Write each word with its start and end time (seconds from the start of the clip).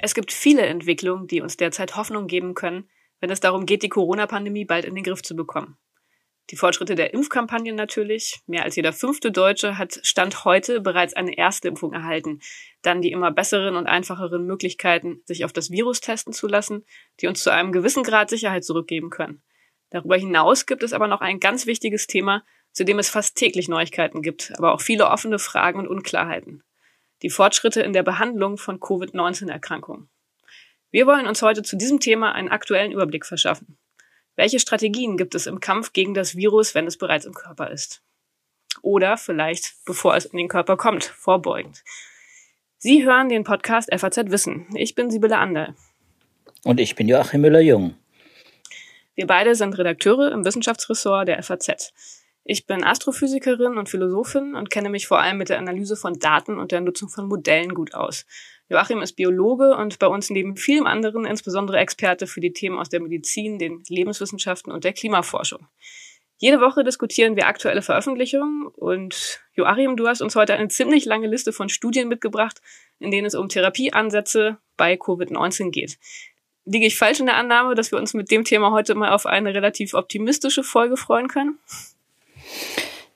Es 0.00 0.14
gibt 0.14 0.32
viele 0.32 0.62
Entwicklungen, 0.62 1.26
die 1.26 1.40
uns 1.40 1.56
derzeit 1.56 1.96
Hoffnung 1.96 2.28
geben 2.28 2.54
können, 2.54 2.88
wenn 3.20 3.30
es 3.30 3.40
darum 3.40 3.66
geht, 3.66 3.82
die 3.82 3.88
Corona-Pandemie 3.88 4.64
bald 4.64 4.84
in 4.84 4.94
den 4.94 5.04
Griff 5.04 5.22
zu 5.22 5.36
bekommen. 5.36 5.76
Die 6.50 6.56
Fortschritte 6.56 6.94
der 6.94 7.12
Impfkampagnen 7.12 7.76
natürlich. 7.76 8.40
Mehr 8.46 8.64
als 8.64 8.76
jeder 8.76 8.94
fünfte 8.94 9.30
Deutsche 9.30 9.76
hat 9.76 10.00
Stand 10.02 10.46
heute 10.46 10.80
bereits 10.80 11.12
eine 11.12 11.36
erste 11.36 11.68
Impfung 11.68 11.92
erhalten. 11.92 12.40
Dann 12.80 13.02
die 13.02 13.12
immer 13.12 13.30
besseren 13.30 13.76
und 13.76 13.86
einfacheren 13.86 14.46
Möglichkeiten, 14.46 15.20
sich 15.26 15.44
auf 15.44 15.52
das 15.52 15.70
Virus 15.70 16.00
testen 16.00 16.32
zu 16.32 16.46
lassen, 16.46 16.86
die 17.20 17.26
uns 17.26 17.42
zu 17.42 17.50
einem 17.52 17.70
gewissen 17.70 18.02
Grad 18.02 18.30
Sicherheit 18.30 18.64
zurückgeben 18.64 19.10
können. 19.10 19.42
Darüber 19.90 20.16
hinaus 20.16 20.64
gibt 20.64 20.82
es 20.82 20.94
aber 20.94 21.06
noch 21.06 21.20
ein 21.20 21.40
ganz 21.40 21.66
wichtiges 21.66 22.06
Thema, 22.06 22.44
zu 22.72 22.84
dem 22.84 22.98
es 22.98 23.08
fast 23.08 23.36
täglich 23.36 23.68
Neuigkeiten 23.68 24.22
gibt, 24.22 24.52
aber 24.56 24.72
auch 24.72 24.80
viele 24.80 25.08
offene 25.08 25.38
Fragen 25.38 25.78
und 25.78 25.88
Unklarheiten. 25.88 26.62
Die 27.22 27.30
Fortschritte 27.30 27.80
in 27.82 27.92
der 27.92 28.02
Behandlung 28.02 28.58
von 28.58 28.78
Covid-19-Erkrankungen. 28.80 30.08
Wir 30.90 31.06
wollen 31.06 31.26
uns 31.26 31.42
heute 31.42 31.62
zu 31.62 31.76
diesem 31.76 32.00
Thema 32.00 32.32
einen 32.32 32.48
aktuellen 32.48 32.92
Überblick 32.92 33.26
verschaffen. 33.26 33.78
Welche 34.36 34.60
Strategien 34.60 35.16
gibt 35.16 35.34
es 35.34 35.46
im 35.46 35.60
Kampf 35.60 35.92
gegen 35.92 36.14
das 36.14 36.36
Virus, 36.36 36.74
wenn 36.74 36.86
es 36.86 36.96
bereits 36.96 37.26
im 37.26 37.34
Körper 37.34 37.70
ist? 37.70 38.02
Oder 38.82 39.16
vielleicht, 39.16 39.74
bevor 39.84 40.14
es 40.14 40.26
in 40.26 40.38
den 40.38 40.48
Körper 40.48 40.76
kommt, 40.76 41.04
vorbeugend. 41.04 41.82
Sie 42.78 43.04
hören 43.04 43.28
den 43.28 43.42
Podcast 43.42 43.90
FAZ 43.92 44.30
Wissen. 44.30 44.66
Ich 44.74 44.94
bin 44.94 45.10
Sibylle 45.10 45.38
Anderl. 45.38 45.74
Und 46.62 46.78
ich 46.78 46.94
bin 46.94 47.08
Joachim 47.08 47.40
Müller-Jung. 47.40 47.96
Wir 49.16 49.26
beide 49.26 49.56
sind 49.56 49.76
Redakteure 49.76 50.30
im 50.30 50.44
Wissenschaftsressort 50.44 51.26
der 51.26 51.42
FAZ. 51.42 51.92
Ich 52.50 52.64
bin 52.64 52.82
Astrophysikerin 52.82 53.76
und 53.76 53.90
Philosophin 53.90 54.54
und 54.54 54.70
kenne 54.70 54.88
mich 54.88 55.06
vor 55.06 55.20
allem 55.20 55.36
mit 55.36 55.50
der 55.50 55.58
Analyse 55.58 55.96
von 55.96 56.18
Daten 56.18 56.58
und 56.58 56.72
der 56.72 56.80
Nutzung 56.80 57.10
von 57.10 57.28
Modellen 57.28 57.74
gut 57.74 57.92
aus. 57.92 58.24
Joachim 58.70 59.02
ist 59.02 59.16
Biologe 59.16 59.76
und 59.76 59.98
bei 59.98 60.06
uns 60.06 60.30
neben 60.30 60.56
vielem 60.56 60.86
anderen 60.86 61.26
insbesondere 61.26 61.76
Experte 61.76 62.26
für 62.26 62.40
die 62.40 62.54
Themen 62.54 62.78
aus 62.78 62.88
der 62.88 63.00
Medizin, 63.00 63.58
den 63.58 63.82
Lebenswissenschaften 63.88 64.72
und 64.72 64.84
der 64.84 64.94
Klimaforschung. 64.94 65.66
Jede 66.38 66.62
Woche 66.62 66.84
diskutieren 66.84 67.36
wir 67.36 67.48
aktuelle 67.48 67.82
Veröffentlichungen 67.82 68.68
und 68.68 69.42
Joachim, 69.52 69.98
du 69.98 70.08
hast 70.08 70.22
uns 70.22 70.34
heute 70.34 70.54
eine 70.54 70.68
ziemlich 70.68 71.04
lange 71.04 71.26
Liste 71.26 71.52
von 71.52 71.68
Studien 71.68 72.08
mitgebracht, 72.08 72.62
in 72.98 73.10
denen 73.10 73.26
es 73.26 73.34
um 73.34 73.50
Therapieansätze 73.50 74.56
bei 74.78 74.94
Covid-19 74.94 75.70
geht. 75.70 75.98
Liege 76.64 76.86
ich 76.86 76.96
falsch 76.96 77.20
in 77.20 77.26
der 77.26 77.36
Annahme, 77.36 77.74
dass 77.74 77.92
wir 77.92 77.98
uns 77.98 78.14
mit 78.14 78.30
dem 78.30 78.44
Thema 78.44 78.70
heute 78.70 78.94
mal 78.94 79.10
auf 79.10 79.26
eine 79.26 79.52
relativ 79.52 79.92
optimistische 79.92 80.62
Folge 80.62 80.96
freuen 80.96 81.28
können? 81.28 81.58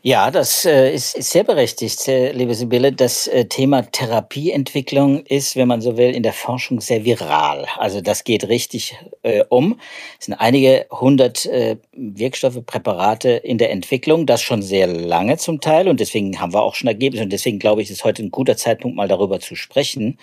Ja, 0.05 0.33
das 0.33 0.65
äh, 0.65 0.93
ist, 0.93 1.17
ist 1.17 1.31
sehr 1.31 1.45
berechtigt, 1.45 2.09
äh, 2.09 2.33
liebe 2.33 2.57
Sibylle. 2.57 2.91
Das 2.91 3.29
äh, 3.29 3.45
Thema 3.45 3.83
Therapieentwicklung 3.83 5.25
ist, 5.27 5.55
wenn 5.55 5.69
man 5.69 5.81
so 5.81 5.97
will, 5.97 6.13
in 6.13 6.25
der 6.25 6.33
Forschung 6.33 6.81
sehr 6.81 7.05
viral. 7.05 7.69
Also 7.77 8.01
das 8.01 8.25
geht 8.25 8.49
richtig 8.49 8.97
äh, 9.23 9.45
um. 9.49 9.79
Es 10.19 10.27
sind 10.27 10.35
einige 10.35 10.87
hundert 10.91 11.47
äh, 11.47 11.77
Wirkstoffe, 11.93 12.67
Präparate 12.67 13.31
in 13.31 13.59
der 13.59 13.71
Entwicklung, 13.71 14.27
das 14.27 14.43
schon 14.43 14.61
sehr 14.61 14.89
lange 14.89 15.37
zum 15.37 15.61
Teil. 15.61 15.87
Und 15.87 16.01
deswegen 16.01 16.41
haben 16.41 16.53
wir 16.53 16.63
auch 16.63 16.75
schon 16.75 16.89
Ergebnisse. 16.89 17.23
Und 17.23 17.33
deswegen 17.33 17.61
glaube 17.61 17.83
ich, 17.83 17.89
ist 17.89 18.03
heute 18.03 18.25
ein 18.25 18.33
guter 18.33 18.57
Zeitpunkt, 18.57 18.97
mal 18.97 19.07
darüber 19.07 19.39
zu 19.39 19.55
sprechen. 19.55 20.19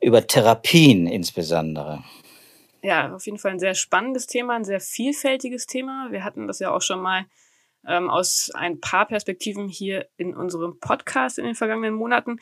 Über 0.00 0.24
Therapien 0.24 1.08
insbesondere. 1.08 2.04
Ja, 2.80 3.12
auf 3.12 3.26
jeden 3.26 3.38
Fall 3.38 3.52
ein 3.52 3.58
sehr 3.58 3.74
spannendes 3.74 4.28
Thema, 4.28 4.54
ein 4.54 4.64
sehr 4.64 4.80
vielfältiges 4.80 5.66
Thema. 5.66 6.08
Wir 6.12 6.22
hatten 6.22 6.46
das 6.46 6.60
ja 6.60 6.72
auch 6.72 6.82
schon 6.82 7.00
mal 7.00 7.24
ähm, 7.88 8.10
aus 8.10 8.50
ein 8.54 8.80
paar 8.80 9.06
Perspektiven 9.06 9.68
hier 9.68 10.08
in 10.16 10.34
unserem 10.34 10.78
Podcast 10.80 11.38
in 11.38 11.44
den 11.44 11.54
vergangenen 11.54 11.94
Monaten. 11.94 12.38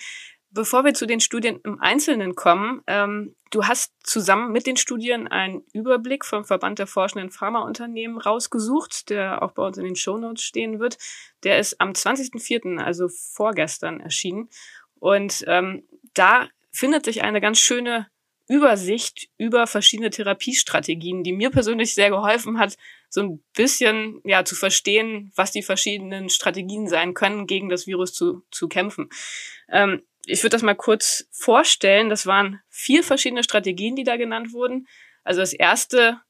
Bevor 0.51 0.85
wir 0.85 0.93
zu 0.93 1.07
den 1.07 1.21
Studien 1.21 1.61
im 1.65 1.81
Einzelnen 1.81 2.35
kommen, 2.35 2.83
ähm, 2.87 3.35
du 3.51 3.65
hast 3.65 3.95
zusammen 4.03 4.53
mit 4.53 4.67
den 4.67 4.77
Studien 4.77 5.27
einen 5.27 5.63
Überblick 5.73 6.27
vom 6.27 6.45
Verband 6.45 6.79
der 6.79 6.87
forschenden 6.87 7.31
Pharmaunternehmen 7.31 8.19
rausgesucht, 8.19 9.09
der 9.09 9.43
auch 9.43 9.53
bei 9.53 9.67
uns 9.67 9.79
in 9.79 9.85
den 9.85 9.97
Shownotes 9.97 10.43
stehen 10.43 10.79
wird. 10.79 10.99
Der 11.43 11.59
ist 11.59 11.81
am 11.81 11.93
20.04., 11.93 12.79
also 12.79 13.09
vorgestern 13.09 14.01
erschienen. 14.01 14.51
Und 14.99 15.43
ähm, 15.47 15.85
da 16.13 16.49
findet 16.71 17.07
sich 17.07 17.23
eine 17.23 17.41
ganz 17.41 17.59
schöne 17.59 18.09
Übersicht 18.47 19.31
über 19.39 19.67
verschiedene 19.67 20.11
Therapiestrategien, 20.11 21.23
die 21.23 21.33
mir 21.33 21.51
persönlich 21.51 21.95
sehr 21.95 22.11
geholfen 22.11 22.59
hat, 22.59 22.77
so 23.13 23.21
ein 23.21 23.45
bisschen 23.55 24.23
ja 24.25 24.43
zu 24.43 24.55
verstehen, 24.55 25.31
was 25.37 25.53
die 25.53 25.63
verschiedenen 25.63 26.31
Strategien 26.31 26.89
sein 26.89 27.13
können, 27.13 27.47
gegen 27.47 27.69
das 27.69 27.87
Virus 27.87 28.15
zu, 28.15 28.43
zu 28.51 28.69
kämpfen. 28.69 29.11
Ähm, 29.69 30.03
ich 30.25 30.43
würde 30.43 30.55
das 30.55 30.63
mal 30.63 30.75
kurz 30.75 31.29
vorstellen. 31.31 32.09
Das 32.09 32.27
waren 32.27 32.61
vier 32.71 33.05
verschiedene 33.05 33.43
Strategien, 33.43 33.97
die 33.97 34.05
da 34.05 34.17
genannt 34.17 34.55
wurden. 34.55 34.87
Also 35.25 35.41
das 35.41 35.53
erste 35.53 36.21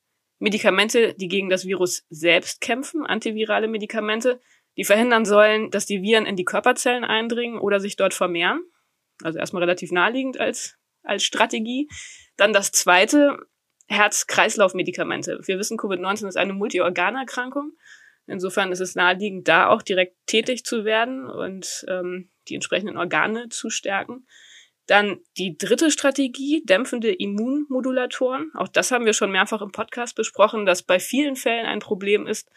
Medikamente, 0.40 1.14
die 1.14 1.28
gegen 1.28 1.50
das 1.50 1.66
Virus 1.66 2.04
selbst 2.10 2.60
kämpfen, 2.60 3.06
antivirale 3.06 3.68
Medikamente, 3.68 4.40
die 4.76 4.84
verhindern 4.84 5.24
sollen, 5.24 5.70
dass 5.70 5.86
die 5.86 6.02
Viren 6.02 6.26
in 6.26 6.34
die 6.34 6.44
Körperzellen 6.44 7.04
eindringen 7.04 7.60
oder 7.60 7.78
sich 7.78 7.94
dort 7.94 8.12
vermehren. 8.12 8.64
Also 9.22 9.38
erstmal 9.38 9.62
relativ 9.62 9.92
naheliegend 9.92 10.40
als 10.40 10.78
als 11.02 11.24
Strategie. 11.24 11.88
Dann 12.36 12.52
das 12.52 12.72
zweite, 12.72 13.38
Herz-Kreislauf-Medikamente. 13.92 15.40
Wir 15.44 15.58
wissen, 15.58 15.78
Covid-19 15.78 16.28
ist 16.28 16.36
eine 16.36 16.54
Multiorganerkrankung. 16.54 17.72
Insofern 18.26 18.72
ist 18.72 18.80
es 18.80 18.94
naheliegend, 18.94 19.48
da 19.48 19.68
auch 19.68 19.82
direkt 19.82 20.16
tätig 20.26 20.64
zu 20.64 20.84
werden 20.84 21.28
und 21.28 21.84
ähm, 21.88 22.30
die 22.48 22.54
entsprechenden 22.54 22.96
Organe 22.96 23.48
zu 23.48 23.68
stärken. 23.68 24.26
Dann 24.86 25.20
die 25.36 25.56
dritte 25.56 25.90
Strategie, 25.90 26.62
dämpfende 26.64 27.12
Immunmodulatoren. 27.12 28.50
Auch 28.54 28.68
das 28.68 28.90
haben 28.90 29.06
wir 29.06 29.12
schon 29.12 29.30
mehrfach 29.30 29.62
im 29.62 29.72
Podcast 29.72 30.16
besprochen, 30.16 30.66
dass 30.66 30.82
bei 30.82 30.98
vielen 30.98 31.36
Fällen 31.36 31.66
ein 31.66 31.78
Problem 31.78 32.26
ist, 32.26 32.50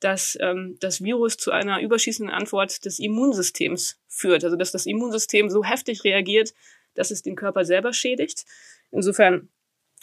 dass 0.00 0.36
ähm, 0.40 0.76
das 0.80 1.02
Virus 1.02 1.36
zu 1.36 1.50
einer 1.52 1.80
überschießenden 1.80 2.34
Antwort 2.34 2.84
des 2.84 2.98
Immunsystems 2.98 4.00
führt. 4.08 4.44
Also 4.44 4.56
dass 4.56 4.72
das 4.72 4.86
Immunsystem 4.86 5.48
so 5.48 5.64
heftig 5.64 6.04
reagiert, 6.04 6.52
dass 6.94 7.10
es 7.10 7.22
den 7.22 7.36
Körper 7.36 7.64
selber 7.64 7.92
schädigt. 7.92 8.44
Insofern 8.90 9.48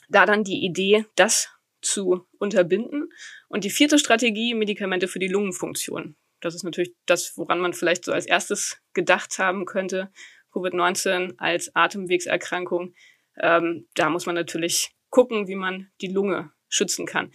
da 0.09 0.25
dann 0.25 0.43
die 0.43 0.65
Idee, 0.65 1.05
das 1.15 1.49
zu 1.81 2.27
unterbinden. 2.37 3.11
Und 3.47 3.63
die 3.63 3.69
vierte 3.69 3.99
Strategie, 3.99 4.53
Medikamente 4.53 5.07
für 5.07 5.19
die 5.19 5.27
Lungenfunktion. 5.27 6.15
Das 6.41 6.55
ist 6.55 6.63
natürlich 6.63 6.93
das, 7.05 7.37
woran 7.37 7.59
man 7.59 7.73
vielleicht 7.73 8.05
so 8.05 8.11
als 8.11 8.25
erstes 8.25 8.81
gedacht 8.93 9.39
haben 9.39 9.65
könnte. 9.65 10.11
Covid-19 10.53 11.35
als 11.37 11.75
Atemwegserkrankung. 11.75 12.93
Ähm, 13.37 13.87
da 13.95 14.09
muss 14.09 14.25
man 14.25 14.35
natürlich 14.35 14.91
gucken, 15.09 15.47
wie 15.47 15.55
man 15.55 15.89
die 16.01 16.07
Lunge 16.07 16.51
schützen 16.67 17.05
kann. 17.05 17.31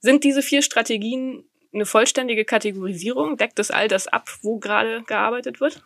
Sind 0.00 0.24
diese 0.24 0.42
vier 0.42 0.62
Strategien 0.62 1.44
eine 1.72 1.86
vollständige 1.86 2.44
Kategorisierung? 2.44 3.36
Deckt 3.36 3.58
das 3.58 3.70
all 3.70 3.88
das 3.88 4.08
ab, 4.08 4.28
wo 4.42 4.58
gerade 4.58 5.02
gearbeitet 5.04 5.60
wird? 5.60 5.82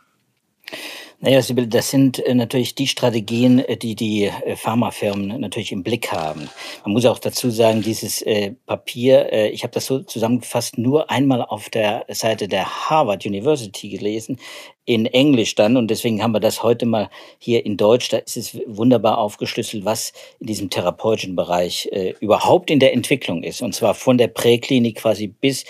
Naja, 1.19 1.41
Sibyl, 1.41 1.67
das 1.67 1.91
sind 1.91 2.19
äh, 2.19 2.35
natürlich 2.35 2.75
die 2.75 2.87
Strategien, 2.87 3.61
äh, 3.61 3.79
die 3.79 3.95
die 3.95 4.25
äh, 4.25 4.55
Pharmafirmen 4.55 5.41
natürlich 5.41 5.73
im 5.73 5.83
Blick 5.83 6.13
haben. 6.13 6.51
Man 6.85 6.93
muss 6.93 7.07
auch 7.07 7.19
dazu 7.19 7.49
sagen, 7.51 7.81
dieses 7.81 8.25
Papier, 8.67 9.53
ich 9.53 9.63
habe 9.63 9.73
das 9.73 9.87
so 9.87 10.01
zusammengefasst 10.01 10.79
nur 10.79 11.11
einmal 11.11 11.43
auf 11.43 11.71
der 11.71 12.05
Seite 12.09 12.49
der 12.49 12.91
Harvard 12.91 13.25
University 13.25 13.89
gelesen, 13.89 14.39
in 14.85 15.07
Englisch 15.07 15.55
dann 15.55 15.77
und 15.77 15.91
deswegen 15.91 16.23
haben 16.23 16.33
wir 16.33 16.41
das 16.41 16.63
heute 16.63 16.87
mal 16.87 17.11
hier 17.39 17.65
in 17.67 17.77
Deutsch. 17.77 18.09
Da 18.09 18.19
ist 18.19 18.37
es 18.37 18.59
wunderbar 18.67 19.19
aufgeschlüsselt, 19.19 19.85
was 19.85 20.13
in 20.39 20.47
diesem 20.47 20.71
therapeutischen 20.71 21.35
Bereich 21.35 21.91
überhaupt 22.21 22.71
in 22.71 22.79
der 22.79 22.93
Entwicklung 22.95 23.43
ist 23.43 23.63
und 23.63 23.75
zwar 23.75 23.95
von 23.95 24.19
der 24.19 24.29
Präklinik 24.29 24.97
quasi 24.97 25.27
bis 25.27 25.65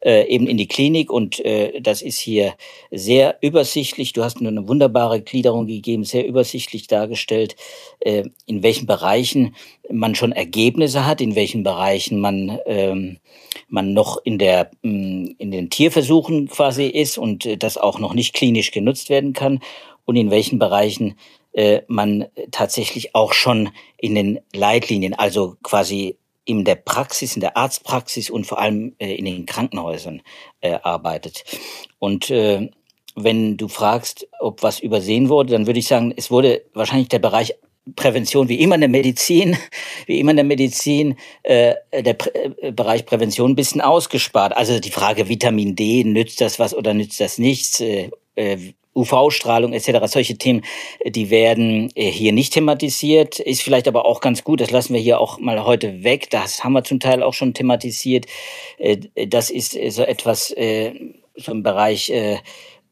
äh, 0.00 0.26
eben 0.26 0.46
in 0.46 0.56
die 0.56 0.68
Klinik 0.68 1.12
und 1.12 1.44
äh, 1.44 1.80
das 1.80 2.02
ist 2.02 2.18
hier 2.18 2.54
sehr 2.90 3.38
übersichtlich. 3.40 4.12
Du 4.12 4.24
hast 4.24 4.40
nur 4.40 4.50
eine 4.50 4.66
wunderbare 4.68 5.20
Gliederung 5.20 5.66
gegeben, 5.66 6.04
sehr 6.04 6.26
übersichtlich 6.26 6.86
dargestellt, 6.86 7.56
äh, 8.00 8.24
in 8.46 8.62
welchen 8.62 8.86
Bereichen 8.86 9.54
man 9.90 10.14
schon 10.14 10.32
Ergebnisse 10.32 11.06
hat, 11.06 11.20
in 11.20 11.34
welchen 11.34 11.62
Bereichen 11.62 12.20
man 12.20 12.58
ähm, 12.66 13.18
man 13.68 13.92
noch 13.92 14.18
in 14.24 14.38
der 14.38 14.70
mm, 14.82 15.26
in 15.38 15.50
den 15.50 15.70
Tierversuchen 15.70 16.48
quasi 16.48 16.86
ist 16.86 17.18
und 17.18 17.46
äh, 17.46 17.56
das 17.56 17.76
auch 17.76 17.98
noch 17.98 18.14
nicht 18.14 18.34
klinisch 18.34 18.70
genutzt 18.70 19.10
werden 19.10 19.32
kann 19.32 19.60
und 20.04 20.16
in 20.16 20.30
welchen 20.30 20.58
Bereichen 20.58 21.16
äh, 21.52 21.82
man 21.88 22.26
tatsächlich 22.52 23.14
auch 23.14 23.32
schon 23.32 23.70
in 23.96 24.14
den 24.14 24.40
Leitlinien, 24.54 25.14
also 25.14 25.56
quasi 25.62 26.16
in 26.50 26.64
der 26.64 26.74
Praxis, 26.74 27.36
in 27.36 27.40
der 27.40 27.56
Arztpraxis 27.56 28.28
und 28.28 28.44
vor 28.44 28.58
allem 28.58 28.96
äh, 28.98 29.14
in 29.14 29.24
den 29.24 29.46
Krankenhäusern 29.46 30.20
äh, 30.60 30.78
arbeitet. 30.82 31.44
Und 32.00 32.28
äh, 32.28 32.68
wenn 33.14 33.56
du 33.56 33.68
fragst, 33.68 34.26
ob 34.40 34.64
was 34.64 34.80
übersehen 34.80 35.28
wurde, 35.28 35.52
dann 35.52 35.68
würde 35.68 35.78
ich 35.78 35.86
sagen, 35.86 36.12
es 36.16 36.28
wurde 36.28 36.62
wahrscheinlich 36.74 37.08
der 37.08 37.20
Bereich 37.20 37.54
Prävention, 37.94 38.48
wie 38.48 38.60
immer 38.60 38.74
in 38.74 38.80
der 38.80 38.90
Medizin, 38.90 39.56
wie 40.06 40.18
immer 40.18 40.32
in 40.32 40.38
der 40.38 40.44
Medizin, 40.44 41.16
äh, 41.44 41.76
der 41.92 42.16
äh, 42.34 42.72
Bereich 42.72 43.06
Prävention 43.06 43.52
ein 43.52 43.56
bisschen 43.56 43.80
ausgespart. 43.80 44.56
Also 44.56 44.80
die 44.80 44.90
Frage 44.90 45.28
Vitamin 45.28 45.76
D, 45.76 46.02
nützt 46.02 46.40
das 46.40 46.58
was 46.58 46.74
oder 46.74 46.94
nützt 46.94 47.20
das 47.20 47.38
nichts? 47.38 47.80
UV-Strahlung 49.00 49.72
etc. 49.72 50.06
Solche 50.06 50.36
Themen, 50.36 50.62
die 51.04 51.30
werden 51.30 51.90
äh, 51.94 52.10
hier 52.10 52.32
nicht 52.32 52.52
thematisiert. 52.52 53.40
Ist 53.40 53.62
vielleicht 53.62 53.88
aber 53.88 54.06
auch 54.06 54.20
ganz 54.20 54.44
gut. 54.44 54.60
Das 54.60 54.70
lassen 54.70 54.94
wir 54.94 55.00
hier 55.00 55.20
auch 55.20 55.38
mal 55.38 55.64
heute 55.64 56.04
weg. 56.04 56.30
Das 56.30 56.64
haben 56.64 56.72
wir 56.72 56.84
zum 56.84 57.00
Teil 57.00 57.22
auch 57.22 57.34
schon 57.34 57.54
thematisiert. 57.54 58.26
Äh, 58.78 58.98
das 59.26 59.50
ist 59.50 59.78
so 59.90 60.02
etwas 60.02 60.54
so 61.36 61.52
im 61.52 61.62
Bereich 61.62 62.12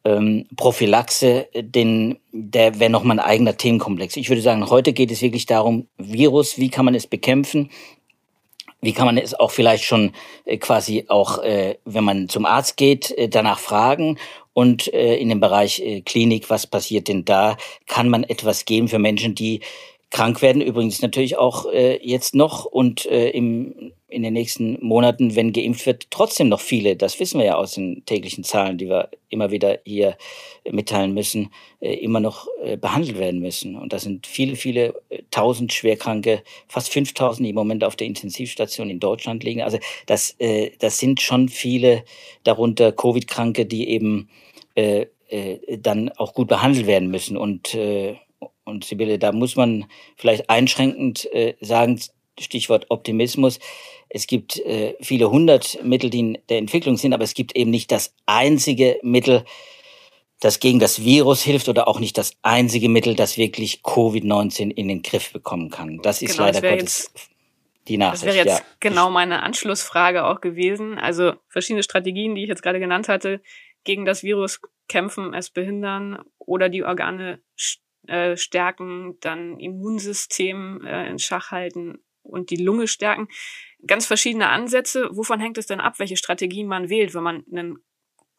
ähm, 0.04 0.46
Prophylaxe, 0.56 1.48
den, 1.54 2.18
der 2.32 2.78
wäre 2.78 2.90
nochmal 2.90 3.18
ein 3.18 3.24
eigener 3.24 3.56
Themenkomplex. 3.56 4.16
Ich 4.16 4.28
würde 4.28 4.42
sagen, 4.42 4.68
heute 4.70 4.92
geht 4.92 5.10
es 5.10 5.22
wirklich 5.22 5.46
darum, 5.46 5.86
Virus, 5.98 6.58
wie 6.58 6.70
kann 6.70 6.84
man 6.84 6.94
es 6.94 7.06
bekämpfen? 7.06 7.70
Wie 8.80 8.92
kann 8.92 9.06
man 9.06 9.18
es 9.18 9.34
auch 9.34 9.50
vielleicht 9.50 9.84
schon 9.84 10.12
äh, 10.44 10.56
quasi 10.56 11.04
auch, 11.08 11.38
äh, 11.42 11.76
wenn 11.84 12.04
man 12.04 12.28
zum 12.28 12.46
Arzt 12.46 12.76
geht, 12.76 13.10
äh, 13.18 13.28
danach 13.28 13.58
fragen? 13.58 14.18
Und 14.58 14.92
äh, 14.92 15.14
in 15.14 15.28
dem 15.28 15.38
Bereich 15.38 15.78
äh, 15.78 16.00
Klinik, 16.00 16.50
was 16.50 16.66
passiert 16.66 17.06
denn 17.06 17.24
da? 17.24 17.56
Kann 17.86 18.08
man 18.08 18.24
etwas 18.24 18.64
geben 18.64 18.88
für 18.88 18.98
Menschen, 18.98 19.36
die 19.36 19.60
krank 20.10 20.42
werden? 20.42 20.60
Übrigens 20.60 21.00
natürlich 21.00 21.38
auch 21.38 21.66
äh, 21.72 22.04
jetzt 22.04 22.34
noch 22.34 22.64
und 22.64 23.06
äh, 23.06 23.30
im 23.30 23.92
in 24.10 24.22
den 24.22 24.32
nächsten 24.32 24.78
Monaten, 24.80 25.36
wenn 25.36 25.52
geimpft 25.52 25.84
wird, 25.84 26.10
trotzdem 26.10 26.48
noch 26.48 26.60
viele, 26.60 26.96
das 26.96 27.20
wissen 27.20 27.38
wir 27.38 27.44
ja 27.44 27.56
aus 27.56 27.74
den 27.74 28.06
täglichen 28.06 28.42
Zahlen, 28.42 28.78
die 28.78 28.88
wir 28.88 29.10
immer 29.28 29.50
wieder 29.50 29.80
hier 29.84 30.16
mitteilen 30.70 31.12
müssen, 31.12 31.50
äh, 31.80 31.92
immer 31.92 32.18
noch 32.18 32.48
äh, 32.64 32.78
behandelt 32.78 33.18
werden 33.18 33.40
müssen. 33.40 33.76
Und 33.76 33.92
das 33.92 34.04
sind 34.04 34.26
viele, 34.26 34.56
viele 34.56 34.94
äh, 35.10 35.22
tausend 35.30 35.74
Schwerkranke, 35.74 36.42
fast 36.68 36.90
5000, 36.90 37.44
die 37.44 37.50
im 37.50 37.54
Moment 37.54 37.84
auf 37.84 37.96
der 37.96 38.06
Intensivstation 38.06 38.88
in 38.88 38.98
Deutschland 38.98 39.44
liegen. 39.44 39.60
Also 39.60 39.78
das, 40.06 40.36
das 40.78 40.98
sind 40.98 41.20
schon 41.20 41.50
viele, 41.50 42.02
darunter 42.44 42.92
Covid-Kranke, 42.92 43.66
die 43.66 43.90
eben 43.90 44.30
dann 45.80 46.08
auch 46.16 46.34
gut 46.34 46.48
behandelt 46.48 46.86
werden 46.86 47.10
müssen. 47.10 47.36
Und, 47.36 47.76
und 48.64 48.84
Sibylle, 48.84 49.18
da 49.18 49.32
muss 49.32 49.56
man 49.56 49.86
vielleicht 50.16 50.48
einschränkend 50.48 51.28
sagen, 51.60 52.00
Stichwort 52.40 52.86
Optimismus, 52.88 53.58
es 54.08 54.26
gibt 54.26 54.58
äh, 54.60 54.96
viele 55.00 55.30
hundert 55.30 55.82
Mittel, 55.84 56.10
die 56.10 56.20
in 56.20 56.38
der 56.48 56.58
Entwicklung 56.58 56.96
sind, 56.96 57.12
aber 57.12 57.24
es 57.24 57.34
gibt 57.34 57.56
eben 57.56 57.70
nicht 57.70 57.92
das 57.92 58.14
einzige 58.26 58.98
Mittel, 59.02 59.44
das 60.40 60.60
gegen 60.60 60.78
das 60.78 61.04
Virus 61.04 61.42
hilft 61.42 61.68
oder 61.68 61.88
auch 61.88 62.00
nicht 62.00 62.16
das 62.16 62.32
einzige 62.42 62.88
Mittel, 62.88 63.16
das 63.16 63.36
wirklich 63.36 63.80
Covid-19 63.82 64.70
in 64.70 64.88
den 64.88 65.02
Griff 65.02 65.32
bekommen 65.32 65.70
kann. 65.70 66.00
Das 66.02 66.22
ist 66.22 66.32
genau, 66.32 66.44
leider 66.44 66.60
das 66.60 66.70
Gottes 66.70 67.10
jetzt, 67.12 67.30
die 67.88 67.98
Nachricht. 67.98 68.22
Das 68.22 68.26
wäre 68.26 68.36
jetzt 68.36 68.60
ja. 68.60 68.64
genau 68.80 69.10
meine 69.10 69.42
Anschlussfrage 69.42 70.24
auch 70.24 70.40
gewesen. 70.40 70.96
Also 70.98 71.34
verschiedene 71.48 71.82
Strategien, 71.82 72.34
die 72.34 72.44
ich 72.44 72.48
jetzt 72.48 72.62
gerade 72.62 72.78
genannt 72.78 73.08
hatte, 73.08 73.40
gegen 73.88 74.04
das 74.04 74.22
Virus 74.22 74.60
kämpfen, 74.86 75.32
es 75.32 75.48
behindern 75.48 76.22
oder 76.36 76.68
die 76.68 76.84
Organe 76.84 77.40
äh, 78.06 78.36
stärken, 78.36 79.16
dann 79.20 79.58
Immunsystem 79.58 80.84
äh, 80.84 81.08
in 81.08 81.18
Schach 81.18 81.52
halten 81.52 81.98
und 82.22 82.50
die 82.50 82.62
Lunge 82.62 82.86
stärken 82.86 83.28
ganz 83.86 84.04
verschiedene 84.04 84.50
Ansätze. 84.50 85.08
Wovon 85.12 85.40
hängt 85.40 85.56
es 85.56 85.66
denn 85.66 85.80
ab, 85.80 85.98
welche 85.98 86.18
Strategien 86.18 86.66
man 86.66 86.90
wählt, 86.90 87.14
wenn 87.14 87.22
man 87.22 87.44
einen 87.50 87.78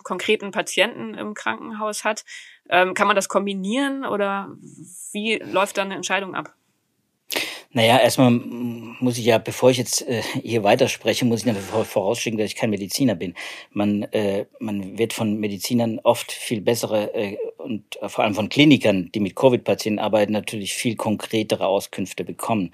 konkreten 0.03 0.51
Patienten 0.51 1.15
im 1.15 1.33
Krankenhaus 1.33 2.03
hat? 2.03 2.25
Ähm, 2.69 2.93
kann 2.93 3.07
man 3.07 3.15
das 3.15 3.27
kombinieren 3.27 4.05
oder 4.05 4.55
wie 5.13 5.37
läuft 5.37 5.77
dann 5.77 5.87
eine 5.87 5.95
Entscheidung 5.95 6.35
ab? 6.35 6.53
Naja, 7.71 7.99
erstmal 7.99 8.31
muss 8.31 9.19
ich 9.19 9.25
ja, 9.25 9.37
bevor 9.37 9.69
ich 9.69 9.77
jetzt 9.77 10.01
äh, 10.07 10.23
hier 10.41 10.63
weiterspreche, 10.63 11.23
muss 11.25 11.41
ich 11.41 11.45
natürlich 11.45 11.87
vorausschicken, 11.87 12.39
dass 12.39 12.47
ich 12.47 12.55
kein 12.55 12.71
Mediziner 12.71 13.13
bin. 13.13 13.35
Man, 13.71 14.03
äh, 14.03 14.47
man 14.59 14.97
wird 14.97 15.13
von 15.13 15.35
Medizinern 15.39 15.99
oft 16.03 16.31
viel 16.31 16.61
bessere 16.61 17.13
äh, 17.13 17.37
und 17.57 17.99
vor 18.07 18.23
allem 18.23 18.33
von 18.33 18.49
Klinikern, 18.49 19.11
die 19.13 19.19
mit 19.19 19.35
Covid-Patienten 19.35 19.99
arbeiten, 19.99 20.33
natürlich 20.33 20.73
viel 20.73 20.95
konkretere 20.95 21.67
Auskünfte 21.67 22.23
bekommen. 22.23 22.71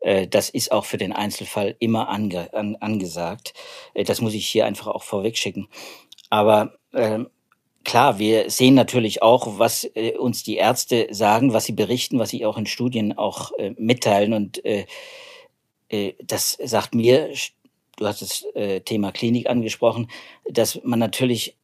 Äh, 0.00 0.26
das 0.26 0.48
ist 0.48 0.72
auch 0.72 0.86
für 0.86 0.96
den 0.96 1.12
Einzelfall 1.12 1.76
immer 1.78 2.08
ange 2.08 2.54
an, 2.54 2.76
angesagt. 2.76 3.52
Äh, 3.92 4.04
das 4.04 4.22
muss 4.22 4.32
ich 4.32 4.46
hier 4.46 4.64
einfach 4.64 4.86
auch 4.86 5.02
vorwegschicken. 5.02 5.68
Aber 6.30 6.78
äh, 6.92 7.20
Klar, 7.88 8.18
wir 8.18 8.50
sehen 8.50 8.74
natürlich 8.74 9.22
auch, 9.22 9.58
was 9.58 9.88
äh, 9.94 10.12
uns 10.14 10.42
die 10.42 10.56
Ärzte 10.56 11.06
sagen, 11.10 11.54
was 11.54 11.64
sie 11.64 11.72
berichten, 11.72 12.18
was 12.18 12.28
sie 12.28 12.44
auch 12.44 12.58
in 12.58 12.66
Studien 12.66 13.16
auch 13.16 13.50
äh, 13.52 13.70
mitteilen. 13.78 14.34
Und 14.34 14.62
äh, 14.62 14.84
äh, 15.88 16.12
das 16.22 16.58
sagt 16.62 16.94
mir, 16.94 17.32
du 17.96 18.06
hast 18.06 18.20
das 18.20 18.44
äh, 18.54 18.80
Thema 18.80 19.10
Klinik 19.10 19.48
angesprochen, 19.48 20.10
dass 20.44 20.78
man 20.84 20.98
natürlich 20.98 21.56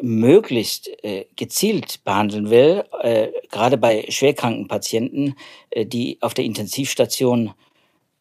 möglichst 0.00 0.88
äh, 1.02 1.24
gezielt 1.34 2.04
behandeln 2.04 2.48
will, 2.48 2.84
äh, 3.02 3.32
gerade 3.50 3.76
bei 3.76 4.06
schwerkranken 4.08 4.68
Patienten, 4.68 5.34
die 5.76 6.18
auf 6.20 6.32
der 6.32 6.44
Intensivstation 6.44 7.54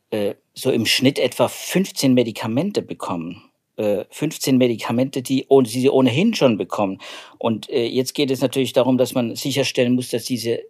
äh, 0.10 0.34
so 0.56 0.72
im 0.72 0.88
Schnitt 0.88 1.20
etwa 1.20 1.48
15 1.48 2.16
Medikamente 2.16 2.82
bekommen. 2.82 3.51
15 3.78 4.56
äh, 4.56 4.58
Medikamente, 4.58 5.22
die, 5.22 5.48
die 5.50 5.80
sie 5.80 5.90
ohnehin 5.90 6.34
schon 6.34 6.58
bekommen. 6.58 7.00
Und 7.38 7.70
äh, 7.70 7.86
jetzt 7.86 8.14
geht 8.14 8.32
es 8.32 8.42
natürlich 8.42 8.74
darum, 8.74 8.98
dass 8.98 9.14
man 9.14 9.36
sicherstellen 9.36 9.94
muss, 9.94 10.10
dass 10.10 10.26
diese 10.26 10.62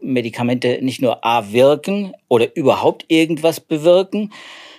Medikamente 0.00 0.78
nicht 0.82 1.02
nur 1.02 1.24
A 1.24 1.52
wirken 1.52 2.14
oder 2.28 2.54
überhaupt 2.56 3.04
irgendwas 3.08 3.60
bewirken, 3.60 4.32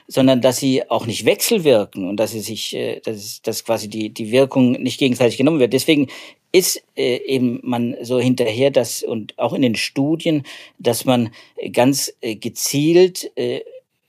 sondern 0.07 0.41
dass 0.41 0.57
sie 0.57 0.89
auch 0.89 1.05
nicht 1.05 1.25
wechselwirken 1.25 2.09
und 2.09 2.17
dass 2.17 2.31
sie 2.31 2.41
sich, 2.41 2.75
äh, 2.75 2.99
dass, 2.99 3.41
dass 3.41 3.63
quasi 3.63 3.87
die, 3.87 4.09
die 4.09 4.31
Wirkung 4.31 4.73
nicht 4.73 4.99
gegenseitig 4.99 5.37
genommen 5.37 5.59
wird. 5.59 5.73
Deswegen 5.73 6.07
ist 6.51 6.83
äh, 6.97 7.17
eben 7.25 7.61
man 7.63 7.95
so 8.01 8.19
hinterher, 8.19 8.71
dass 8.71 9.03
und 9.03 9.37
auch 9.39 9.53
in 9.53 9.61
den 9.61 9.75
Studien, 9.75 10.43
dass 10.79 11.05
man 11.05 11.29
ganz 11.71 12.13
äh, 12.19 12.35
gezielt 12.35 13.31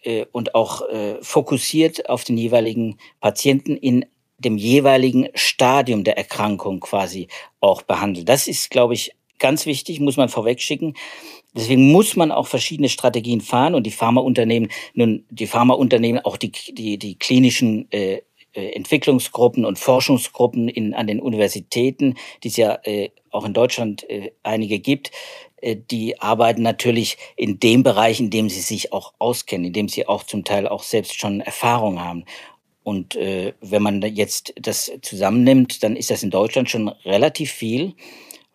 äh, 0.02 0.26
und 0.32 0.54
auch 0.54 0.88
äh, 0.88 1.16
fokussiert 1.22 2.08
auf 2.08 2.24
den 2.24 2.36
jeweiligen 2.36 2.98
Patienten 3.20 3.76
in 3.76 4.04
dem 4.38 4.56
jeweiligen 4.56 5.28
Stadium 5.34 6.04
der 6.04 6.18
Erkrankung 6.18 6.80
quasi 6.80 7.28
auch 7.60 7.82
behandelt. 7.82 8.28
Das 8.28 8.48
ist, 8.48 8.70
glaube 8.70 8.94
ich, 8.94 9.12
ganz 9.38 9.66
wichtig, 9.66 10.00
muss 10.00 10.16
man 10.16 10.28
vorwegschicken. 10.28 10.94
Deswegen 11.54 11.90
muss 11.90 12.16
man 12.16 12.32
auch 12.32 12.46
verschiedene 12.46 12.88
Strategien 12.88 13.40
fahren 13.40 13.74
und 13.74 13.84
die 13.84 13.90
Pharmaunternehmen, 13.90 14.70
nun 14.94 15.24
die 15.30 15.46
Pharmaunternehmen, 15.46 16.24
auch 16.24 16.36
die, 16.36 16.50
die, 16.50 16.98
die 16.98 17.16
klinischen 17.16 17.90
äh, 17.92 18.22
äh 18.54 18.70
Entwicklungsgruppen 18.70 19.64
und 19.64 19.78
Forschungsgruppen 19.78 20.68
in, 20.68 20.94
an 20.94 21.06
den 21.06 21.20
Universitäten, 21.20 22.16
die 22.42 22.48
es 22.48 22.56
ja 22.56 22.78
äh, 22.84 23.10
auch 23.30 23.44
in 23.44 23.52
Deutschland 23.52 24.08
äh, 24.08 24.32
einige 24.42 24.78
gibt, 24.78 25.10
die 25.62 26.20
arbeiten 26.20 26.62
natürlich 26.62 27.18
in 27.36 27.60
dem 27.60 27.82
Bereich, 27.82 28.20
in 28.20 28.30
dem 28.30 28.48
sie 28.48 28.60
sich 28.60 28.92
auch 28.92 29.12
auskennen, 29.18 29.66
in 29.66 29.72
dem 29.72 29.88
sie 29.88 30.06
auch 30.06 30.24
zum 30.24 30.44
Teil 30.44 30.66
auch 30.66 30.82
selbst 30.82 31.18
schon 31.18 31.40
Erfahrung 31.40 32.00
haben. 32.00 32.24
Und 32.82 33.14
äh, 33.14 33.54
wenn 33.60 33.82
man 33.82 34.02
jetzt 34.02 34.54
das 34.60 34.90
zusammennimmt, 35.02 35.82
dann 35.82 35.94
ist 35.94 36.10
das 36.10 36.22
in 36.22 36.30
Deutschland 36.30 36.68
schon 36.68 36.88
relativ 36.88 37.52
viel 37.52 37.94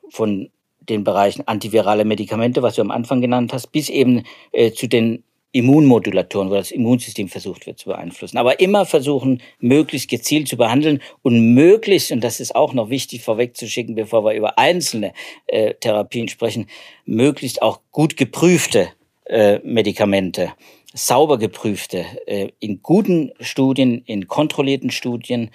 von 0.09 0.49
den 0.81 1.03
Bereichen 1.03 1.47
antivirale 1.47 2.05
Medikamente, 2.05 2.61
was 2.61 2.75
du 2.75 2.81
am 2.81 2.91
Anfang 2.91 3.21
genannt 3.21 3.53
hast, 3.53 3.67
bis 3.67 3.89
eben 3.89 4.23
äh, 4.51 4.71
zu 4.71 4.87
den 4.87 5.23
Immunmodulatoren, 5.57 6.49
wo 6.49 6.55
das 6.55 6.71
Immunsystem 6.71 7.29
versucht 7.29 7.65
wird 7.65 7.79
zu 7.79 7.89
beeinflussen. 7.89 8.37
Aber 8.37 8.59
immer 8.59 8.85
versuchen, 8.85 9.41
möglichst 9.59 10.09
gezielt 10.09 10.47
zu 10.47 10.57
behandeln 10.57 11.01
und 11.23 11.53
möglichst, 11.53 12.11
und 12.11 12.23
das 12.23 12.39
ist 12.39 12.55
auch 12.55 12.73
noch 12.73 12.89
wichtig 12.89 13.23
vorwegzuschicken, 13.23 13.95
bevor 13.95 14.23
wir 14.23 14.33
über 14.33 14.59
einzelne 14.59 15.13
äh, 15.47 15.73
Therapien 15.73 16.27
sprechen, 16.27 16.67
möglichst 17.05 17.61
auch 17.61 17.81
gut 17.91 18.17
geprüfte 18.17 18.89
äh, 19.25 19.59
Medikamente, 19.63 20.53
sauber 20.93 21.37
geprüfte, 21.37 22.05
äh, 22.27 22.49
in 22.59 22.81
guten 22.81 23.31
Studien, 23.39 24.03
in 24.05 24.27
kontrollierten 24.27 24.91
Studien 24.91 25.49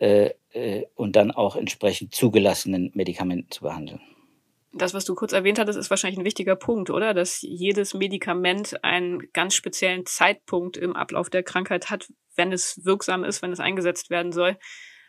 äh, 0.00 0.30
äh, 0.52 0.86
und 0.96 1.16
dann 1.16 1.30
auch 1.30 1.56
entsprechend 1.56 2.14
zugelassenen 2.14 2.90
Medikamenten 2.94 3.50
zu 3.50 3.62
behandeln 3.62 4.00
das, 4.72 4.94
was 4.94 5.04
du 5.04 5.14
kurz 5.14 5.32
erwähnt 5.32 5.58
hattest, 5.58 5.78
ist 5.78 5.90
wahrscheinlich 5.90 6.18
ein 6.18 6.24
wichtiger 6.24 6.56
Punkt, 6.56 6.90
oder? 6.90 7.14
Dass 7.14 7.42
jedes 7.42 7.94
Medikament 7.94 8.82
einen 8.82 9.30
ganz 9.32 9.54
speziellen 9.54 10.06
Zeitpunkt 10.06 10.76
im 10.76 10.96
Ablauf 10.96 11.30
der 11.30 11.42
Krankheit 11.42 11.90
hat, 11.90 12.08
wenn 12.36 12.52
es 12.52 12.84
wirksam 12.84 13.24
ist, 13.24 13.42
wenn 13.42 13.52
es 13.52 13.60
eingesetzt 13.60 14.10
werden 14.10 14.32
soll. 14.32 14.56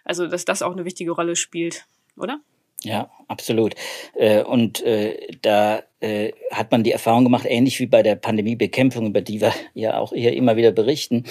Also, 0.04 0.28
dass 0.28 0.46
das 0.46 0.62
auch 0.62 0.74
eine 0.74 0.86
wichtige 0.86 1.12
Rolle 1.12 1.36
spielt, 1.36 1.86
oder? 2.18 2.42
Ja, 2.84 3.10
absolut. 3.30 3.76
Äh, 4.16 4.44
und 4.44 4.82
äh, 4.82 5.28
da 5.42 5.84
äh, 6.02 6.34
hat 6.52 6.72
man 6.72 6.84
die 6.84 6.92
Erfahrung 6.92 7.24
gemacht, 7.24 7.46
ähnlich 7.48 7.80
wie 7.80 7.86
bei 7.86 8.04
der 8.04 8.16
Pandemiebekämpfung, 8.16 9.08
über 9.08 9.22
die 9.22 9.40
wir 9.40 9.54
ja 9.74 9.98
auch 9.98 10.12
hier 10.14 10.34
immer 10.34 10.56
wieder 10.58 10.72
berichten. 10.72 11.26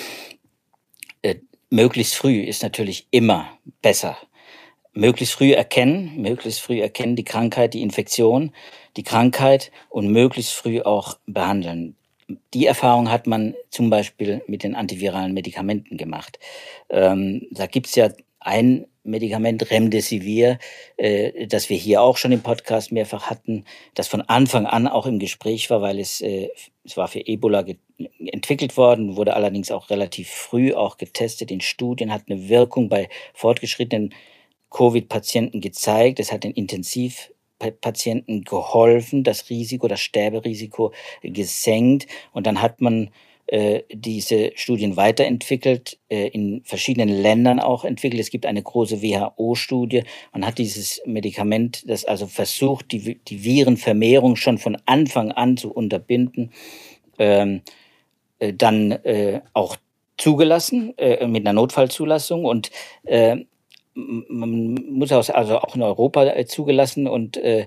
Möglichst 1.73 2.17
früh 2.17 2.43
ist 2.43 2.63
natürlich 2.63 3.07
immer 3.13 3.49
besser 3.81 4.19
möglichst 4.93 5.35
früh 5.35 5.53
erkennen, 5.53 6.21
möglichst 6.21 6.61
früh 6.61 6.81
erkennen 6.81 7.17
die 7.17 7.25
Krankheit, 7.25 7.75
die 7.75 7.83
Infektion, 7.83 8.53
die 8.97 9.03
Krankheit 9.03 9.71
und 9.89 10.09
möglichst 10.09 10.53
früh 10.53 10.81
auch 10.83 11.19
behandeln. 11.27 11.97
Die 12.55 12.67
Erfahrung 12.67 13.11
hat 13.11 13.27
man 13.27 13.55
zum 13.71 13.91
Beispiel 13.91 14.43
mit 14.47 14.63
den 14.63 14.75
antiviralen 14.75 15.35
Medikamenten 15.35 15.97
gemacht. 15.97 16.39
Ähm, 16.89 17.47
da 17.51 17.67
gibt's 17.67 17.95
ja 17.95 18.11
ein 18.41 18.87
Medikament 19.05 19.71
Remdesivir, 19.71 20.59
äh, 20.97 21.47
das 21.47 21.69
wir 21.69 21.77
hier 21.77 22.03
auch 22.03 22.17
schon 22.17 22.33
im 22.33 22.43
Podcast 22.43 22.93
mehrfach 22.93 23.29
hatten, 23.29 23.65
das 23.95 24.09
von 24.09 24.21
Anfang 24.23 24.67
an 24.67 24.87
auch 24.87 25.07
im 25.07 25.19
Gespräch 25.19 25.71
war, 25.71 25.83
weil 25.83 25.99
es, 25.99 26.21
äh, 26.21 26.51
es 26.85 26.97
war 26.97 27.09
für 27.09 27.27
Ebola 27.27 27.65
entwickelt 28.19 28.77
worden, 28.77 29.17
wurde 29.17 29.35
allerdings 29.35 29.71
auch 29.71 29.91
relativ 29.91 30.29
früh 30.29 30.73
auch 30.73 30.99
getestet 30.99 31.51
in 31.51 31.61
Studien, 31.61 32.13
hat 32.13 32.23
eine 32.29 32.49
Wirkung 32.49 32.89
bei 32.89 33.09
fortgeschrittenen 33.35 34.15
Covid-Patienten 34.73 35.61
gezeigt. 35.61 36.21
Es 36.21 36.33
hat 36.33 36.45
den 36.45 36.53
Intensivpatienten 36.53 38.45
geholfen, 38.45 39.25
das 39.25 39.51
Risiko, 39.51 39.89
das 39.89 40.01
Sterberisiko 40.01 40.93
gesenkt. 41.23 42.07
Und 42.33 42.47
dann 42.47 42.63
hat 42.63 42.81
man 42.81 43.11
äh, 43.47 43.83
diese 43.93 44.53
Studien 44.55 44.97
weiterentwickelt, 44.97 45.99
äh, 46.09 46.29
in 46.29 46.63
verschiedenen 46.65 47.09
Ländern 47.09 47.61
auch 47.61 47.85
entwickelt. 47.85 48.21
Es 48.21 48.31
gibt 48.31 48.47
eine 48.47 48.63
große 48.63 49.03
WHO-Studie. 49.03 50.05
Man 50.33 50.47
hat 50.47 50.59
dieses 50.59 51.03
Medikament, 51.05 51.89
das 51.89 52.05
also 52.05 52.27
versucht, 52.27 52.93
die, 52.93 53.17
die 53.17 53.45
Virenvermehrung 53.45 54.37
schon 54.37 54.59
von 54.59 54.79
Anfang 54.87 55.33
an 55.33 55.57
zu 55.57 55.71
unterbinden, 55.71 56.51
ähm, 57.19 57.61
äh, 58.39 58.55
dann 58.55 58.93
äh, 58.93 59.43
auch 59.53 59.77
zugelassen 60.17 60.97
äh, 60.99 61.27
mit 61.27 61.47
einer 61.47 61.53
Notfallzulassung 61.53 62.45
und 62.45 62.71
äh, 63.05 63.39
man 63.95 64.75
muss 64.75 65.13
also 65.13 65.59
auch 65.59 65.75
in 65.75 65.83
Europa 65.83 66.25
äh, 66.25 66.47
zugelassen 66.47 67.07
und 67.07 67.37
äh, 67.37 67.67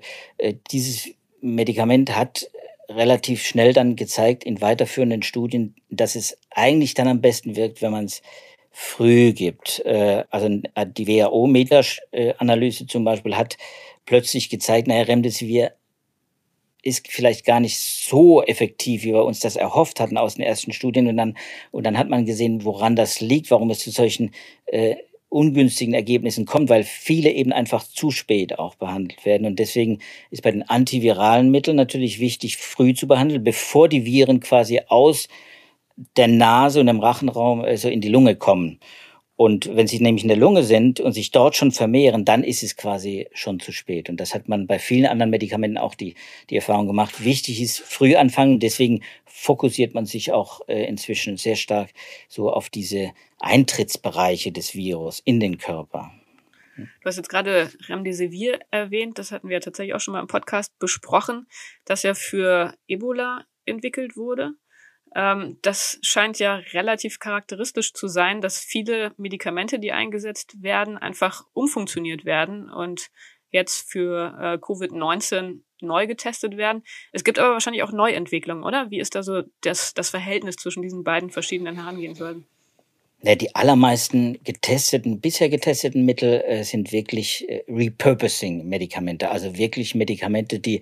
dieses 0.72 1.10
Medikament 1.42 2.16
hat 2.16 2.50
relativ 2.90 3.44
schnell 3.44 3.74
dann 3.74 3.96
gezeigt 3.96 4.44
in 4.44 4.62
weiterführenden 4.62 5.24
Studien, 5.24 5.76
dass 5.90 6.16
es 6.16 6.38
eigentlich 6.52 6.94
dann 6.94 7.08
am 7.08 7.22
besten 7.22 7.56
wirkt, 7.56 7.82
wenn 7.82 7.92
man 7.92 8.06
es 8.06 8.22
früh 8.72 9.34
gibt. 9.34 9.80
Äh, 9.86 10.24
also 10.30 10.48
äh, 10.76 10.86
die 10.86 11.08
WHO-Meta-Analyse 11.08 12.88
zum 12.88 13.06
Beispiel 13.06 13.36
hat 13.36 13.58
plötzlich 14.06 14.50
gezeigt, 14.50 14.88
naja, 14.88 15.04
Remdesivir 15.04 15.72
ist 16.84 17.08
vielleicht 17.08 17.46
gar 17.46 17.60
nicht 17.60 17.80
so 17.80 18.44
effektiv, 18.44 19.04
wie 19.04 19.14
wir 19.14 19.26
uns 19.26 19.40
das 19.40 19.56
erhofft 19.56 20.00
hatten 20.00 20.18
aus 20.18 20.36
den 20.36 20.44
ersten 20.44 20.72
Studien. 20.72 21.08
Und 21.08 21.18
dann, 21.18 21.36
und 21.72 21.84
dann 21.84 21.98
hat 21.98 22.10
man 22.10 22.26
gesehen, 22.26 22.64
woran 22.64 22.96
das 22.96 23.22
liegt, 23.22 23.50
warum 23.50 23.72
es 23.72 23.80
zu 23.80 23.90
solchen 23.90 24.32
äh, 24.68 24.96
ungünstigen 25.36 25.94
Ergebnissen 25.94 26.46
kommt, 26.46 26.70
weil 26.70 26.84
viele 26.84 27.30
eben 27.30 27.52
einfach 27.52 27.84
zu 27.84 28.10
spät 28.10 28.58
auch 28.58 28.76
behandelt 28.76 29.26
werden. 29.26 29.46
Und 29.46 29.60
deswegen 29.60 30.00
ist 30.32 30.44
bei 30.44 30.52
den 30.52 30.64
antiviralen 30.64 31.52
Mitteln 31.52 31.76
natürlich 31.76 32.22
wichtig, 32.22 32.56
früh 32.56 32.94
zu 32.94 33.06
behandeln, 33.06 33.44
bevor 33.44 33.90
die 33.90 34.06
Viren 34.06 34.40
quasi 34.40 34.80
aus 34.88 35.28
der 36.16 36.30
Nase 36.30 36.80
und 36.80 36.88
dem 36.88 37.02
Rachenraum 37.02 37.62
also 37.62 37.90
in 37.90 38.00
die 38.00 38.08
Lunge 38.08 38.38
kommen. 38.38 38.80
Und 39.38 39.76
wenn 39.76 39.88
sie 39.88 40.00
nämlich 40.00 40.24
in 40.24 40.30
der 40.30 40.38
Lunge 40.38 40.64
sind 40.64 41.02
und 41.02 41.12
sich 41.12 41.32
dort 41.32 41.58
schon 41.58 41.74
vermehren, 41.74 42.24
dann 42.24 42.42
ist 42.42 42.64
es 42.64 42.78
quasi 42.78 43.28
schon 43.34 43.60
zu 43.60 43.74
spät. 43.74 44.10
Und 44.10 44.22
das 44.22 44.34
hat 44.34 44.48
man 44.48 44.66
bei 44.66 44.80
vielen 44.80 45.06
anderen 45.06 45.30
Medikamenten 45.30 45.78
auch 45.78 45.96
die, 45.96 46.16
die 46.50 46.56
Erfahrung 46.56 46.88
gemacht. 46.88 47.26
Wichtig 47.26 47.62
ist 47.62 47.80
früh 47.80 48.16
anfangen. 48.16 48.62
Deswegen 48.62 49.02
fokussiert 49.26 49.94
man 49.94 50.06
sich 50.06 50.32
auch 50.32 50.62
äh, 50.70 50.86
inzwischen 50.86 51.36
sehr 51.36 51.58
stark 51.58 51.90
so 52.30 52.50
auf 52.50 52.70
diese 52.70 53.12
Eintrittsbereiche 53.46 54.52
des 54.52 54.74
Virus 54.74 55.20
in 55.20 55.40
den 55.40 55.58
Körper. 55.58 56.12
Du 56.78 57.06
hast 57.06 57.18
jetzt 57.18 57.30
gerade 57.30 57.72
Remdesivir 57.88 58.60
erwähnt. 58.72 59.18
Das 59.20 59.32
hatten 59.32 59.50
wir 59.50 59.62
tatsächlich 59.62 59.94
auch 59.94 60.00
schon 60.00 60.14
mal 60.14 60.20
im 60.20 60.28
Podcast 60.28 60.78
besprochen, 60.80 61.48
dass 61.86 62.04
ja 62.04 62.16
für 62.16 62.74
Ebola 62.88 63.46
entwickelt 63.66 64.18
wurde. 64.18 64.54
Ähm, 65.16 65.60
das 65.62 66.00
scheint 66.02 66.40
ja 66.40 66.56
relativ 66.74 67.20
charakteristisch 67.20 67.94
zu 67.94 68.08
sein, 68.08 68.42
dass 68.42 68.60
viele 68.60 69.14
Medikamente, 69.18 69.80
die 69.80 69.94
eingesetzt 69.94 70.62
werden, 70.62 70.98
einfach 70.98 71.46
umfunktioniert 71.54 72.26
werden 72.26 72.70
und 72.70 73.10
jetzt 73.52 73.90
für 73.90 74.36
äh, 74.38 74.58
Covid-19 74.58 75.62
neu 75.82 76.08
getestet 76.08 76.58
werden. 76.58 76.84
Es 77.14 77.24
gibt 77.24 77.40
aber 77.40 77.54
wahrscheinlich 77.54 77.84
auch 77.84 77.92
Neuentwicklungen, 77.92 78.64
oder? 78.64 78.90
Wie 78.90 79.00
ist 79.00 79.16
da 79.16 79.24
so 79.24 79.44
das, 79.62 79.94
das 79.94 80.10
Verhältnis 80.10 80.56
zwischen 80.58 80.82
diesen 80.82 81.04
beiden 81.04 81.30
verschiedenen 81.30 81.76
Herangehensweisen? 81.76 82.48
Ja, 83.26 83.34
die 83.34 83.56
allermeisten 83.56 84.38
getesteten, 84.44 85.20
bisher 85.20 85.50
getesteten 85.50 86.06
Mittel 86.06 86.44
äh, 86.46 86.64
sind 86.64 86.92
wirklich 86.92 87.50
äh, 87.50 87.64
Repurposing-Medikamente, 87.68 89.32
also 89.32 89.58
wirklich 89.58 89.96
Medikamente, 89.96 90.60
die 90.60 90.82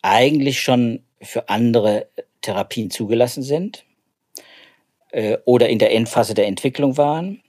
eigentlich 0.00 0.58
schon 0.58 1.02
für 1.20 1.50
andere 1.50 2.08
Therapien 2.40 2.90
zugelassen 2.90 3.42
sind 3.42 3.84
äh, 5.10 5.36
oder 5.44 5.68
in 5.68 5.78
der 5.78 5.92
Endphase 5.92 6.32
der 6.32 6.46
Entwicklung 6.46 6.96
waren 6.96 7.42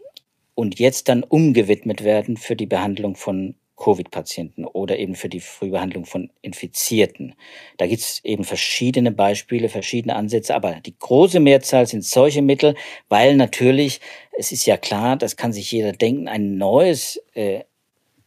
und 0.56 0.78
jetzt 0.78 1.08
dann 1.08 1.24
umgewidmet 1.24 2.04
werden 2.04 2.36
für 2.36 2.58
die 2.58 2.66
Behandlung 2.66 3.16
von 3.16 3.56
Covid-Patienten 3.78 4.66
oder 4.66 5.00
eben 5.00 5.16
für 5.16 5.30
die 5.30 5.40
Frühbehandlung 5.40 6.06
von 6.06 6.30
Infizierten. 6.42 7.36
Da 7.78 7.88
gibt 7.88 8.02
es 8.02 8.22
eben 8.24 8.44
verschiedene 8.44 9.12
Beispiele, 9.12 9.70
verschiedene 9.70 10.16
Ansätze, 10.16 10.56
aber 10.56 10.82
die 10.82 10.98
große 10.98 11.40
Mehrzahl 11.40 11.88
sind 11.88 12.04
solche 12.04 12.42
Mittel, 12.42 12.76
weil 13.08 13.36
natürlich, 13.36 14.02
es 14.38 14.52
ist 14.52 14.66
ja 14.66 14.78
klar, 14.78 15.16
das 15.16 15.38
kann 15.38 15.54
sich 15.54 15.72
jeder 15.72 15.94
denken, 15.94 16.28
ein 16.28 16.58
neues 16.58 17.22
äh, 17.34 17.64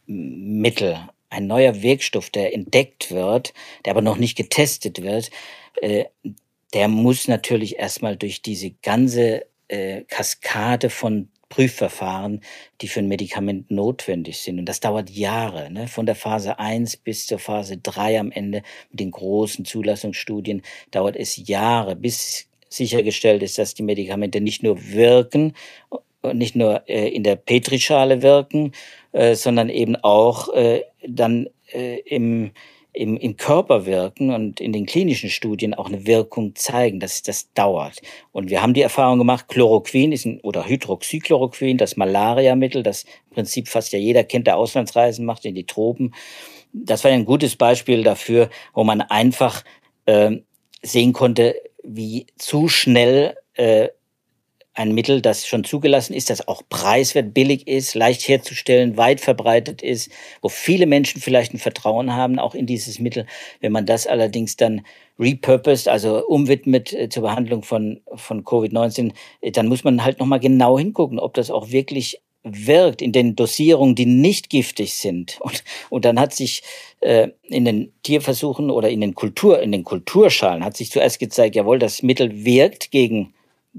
Mittel, 0.07 0.97
ein 1.29 1.47
neuer 1.47 1.81
Wirkstoff, 1.81 2.29
der 2.29 2.53
entdeckt 2.53 3.11
wird, 3.11 3.53
der 3.85 3.91
aber 3.91 4.01
noch 4.01 4.17
nicht 4.17 4.37
getestet 4.37 5.03
wird, 5.03 5.29
äh, 5.81 6.05
der 6.73 6.87
muss 6.87 7.27
natürlich 7.27 7.77
erstmal 7.77 8.15
durch 8.15 8.41
diese 8.41 8.71
ganze 8.81 9.45
äh, 9.67 10.03
Kaskade 10.07 10.89
von 10.89 11.29
Prüfverfahren, 11.51 12.41
die 12.81 12.87
für 12.87 13.01
ein 13.01 13.07
Medikament 13.07 13.69
notwendig 13.69 14.39
sind. 14.39 14.57
Und 14.57 14.65
das 14.65 14.79
dauert 14.79 15.11
Jahre, 15.11 15.69
ne? 15.69 15.87
von 15.87 16.07
der 16.07 16.15
Phase 16.15 16.57
1 16.57 16.97
bis 16.97 17.27
zur 17.27 17.37
Phase 17.37 17.77
3 17.77 18.19
am 18.19 18.31
Ende 18.31 18.63
mit 18.89 18.99
den 18.99 19.11
großen 19.11 19.65
Zulassungsstudien 19.65 20.63
dauert 20.89 21.15
es 21.15 21.35
Jahre, 21.47 21.95
bis 21.95 22.47
sichergestellt 22.69 23.43
ist, 23.43 23.59
dass 23.59 23.75
die 23.75 23.83
Medikamente 23.83 24.41
nicht 24.41 24.63
nur 24.63 24.91
wirken, 24.91 25.53
nicht 26.33 26.55
nur 26.55 26.87
äh, 26.89 27.09
in 27.09 27.23
der 27.23 27.35
Petrischale 27.35 28.21
wirken, 28.21 28.71
äh, 29.11 29.35
sondern 29.35 29.69
eben 29.69 29.95
auch 29.97 30.53
äh, 30.53 30.83
dann 31.05 31.49
äh, 31.73 31.99
im 31.99 32.51
im, 32.93 33.15
im 33.17 33.37
Körper 33.37 33.85
wirken 33.85 34.31
und 34.31 34.59
in 34.59 34.73
den 34.73 34.85
klinischen 34.85 35.29
Studien 35.29 35.73
auch 35.73 35.87
eine 35.87 36.05
Wirkung 36.05 36.55
zeigen. 36.55 36.99
Das, 36.99 37.21
das 37.21 37.51
dauert. 37.53 38.01
Und 38.31 38.49
wir 38.49 38.61
haben 38.61 38.73
die 38.73 38.81
Erfahrung 38.81 39.17
gemacht, 39.17 39.47
Chloroquin 39.47 40.11
ist 40.11 40.25
ein, 40.25 40.39
oder 40.41 40.67
Hydroxychloroquin, 40.67 41.77
das 41.77 41.95
Malariamittel, 41.95 42.83
das 42.83 43.03
im 43.29 43.35
Prinzip 43.35 43.69
fast 43.69 43.93
ja 43.93 43.99
jeder 43.99 44.23
kennt, 44.23 44.47
der 44.47 44.57
Auslandsreisen 44.57 45.25
macht 45.25 45.45
in 45.45 45.55
die 45.55 45.65
Tropen. 45.65 46.13
Das 46.73 47.03
war 47.03 47.11
ein 47.11 47.25
gutes 47.25 47.55
Beispiel 47.55 48.03
dafür, 48.03 48.49
wo 48.73 48.83
man 48.83 49.01
einfach 49.01 49.63
äh, 50.05 50.37
sehen 50.81 51.13
konnte, 51.13 51.55
wie 51.83 52.27
zu 52.37 52.67
schnell 52.67 53.35
äh, 53.53 53.89
ein 54.73 54.93
Mittel, 54.93 55.21
das 55.21 55.45
schon 55.45 55.63
zugelassen 55.63 56.13
ist, 56.13 56.29
das 56.29 56.47
auch 56.47 56.61
preiswert, 56.69 57.33
billig 57.33 57.67
ist, 57.67 57.93
leicht 57.93 58.27
herzustellen, 58.27 58.95
weit 58.95 59.19
verbreitet 59.19 59.81
ist, 59.81 60.09
wo 60.41 60.49
viele 60.49 60.85
Menschen 60.85 61.21
vielleicht 61.21 61.53
ein 61.53 61.59
Vertrauen 61.59 62.13
haben, 62.13 62.39
auch 62.39 62.55
in 62.55 62.65
dieses 62.65 62.99
Mittel. 62.99 63.25
Wenn 63.59 63.73
man 63.73 63.85
das 63.85 64.07
allerdings 64.07 64.55
dann 64.55 64.81
repurposed, 65.19 65.89
also 65.89 66.25
umwidmet 66.25 66.93
äh, 66.93 67.09
zur 67.09 67.23
Behandlung 67.23 67.63
von, 67.63 68.01
von 68.15 68.45
Covid-19, 68.45 69.11
äh, 69.41 69.51
dann 69.51 69.67
muss 69.67 69.83
man 69.83 70.03
halt 70.03 70.19
nochmal 70.19 70.39
genau 70.39 70.79
hingucken, 70.79 71.19
ob 71.19 71.33
das 71.33 71.51
auch 71.51 71.71
wirklich 71.71 72.21
wirkt 72.43 73.01
in 73.01 73.11
den 73.11 73.35
Dosierungen, 73.35 73.93
die 73.93 74.05
nicht 74.05 74.49
giftig 74.49 74.95
sind. 74.95 75.39
Und, 75.41 75.63
und 75.89 76.05
dann 76.05 76.19
hat 76.19 76.33
sich 76.33 76.63
äh, 77.01 77.29
in 77.43 77.65
den 77.65 77.93
Tierversuchen 78.03 78.71
oder 78.71 78.89
in 78.89 79.01
den 79.01 79.15
Kultur, 79.15 79.61
in 79.61 79.71
den 79.71 79.83
Kulturschalen 79.83 80.63
hat 80.63 80.77
sich 80.77 80.91
zuerst 80.91 81.19
gezeigt, 81.19 81.55
jawohl, 81.55 81.77
das 81.77 82.01
Mittel 82.01 82.45
wirkt 82.45 82.91
gegen 82.91 83.33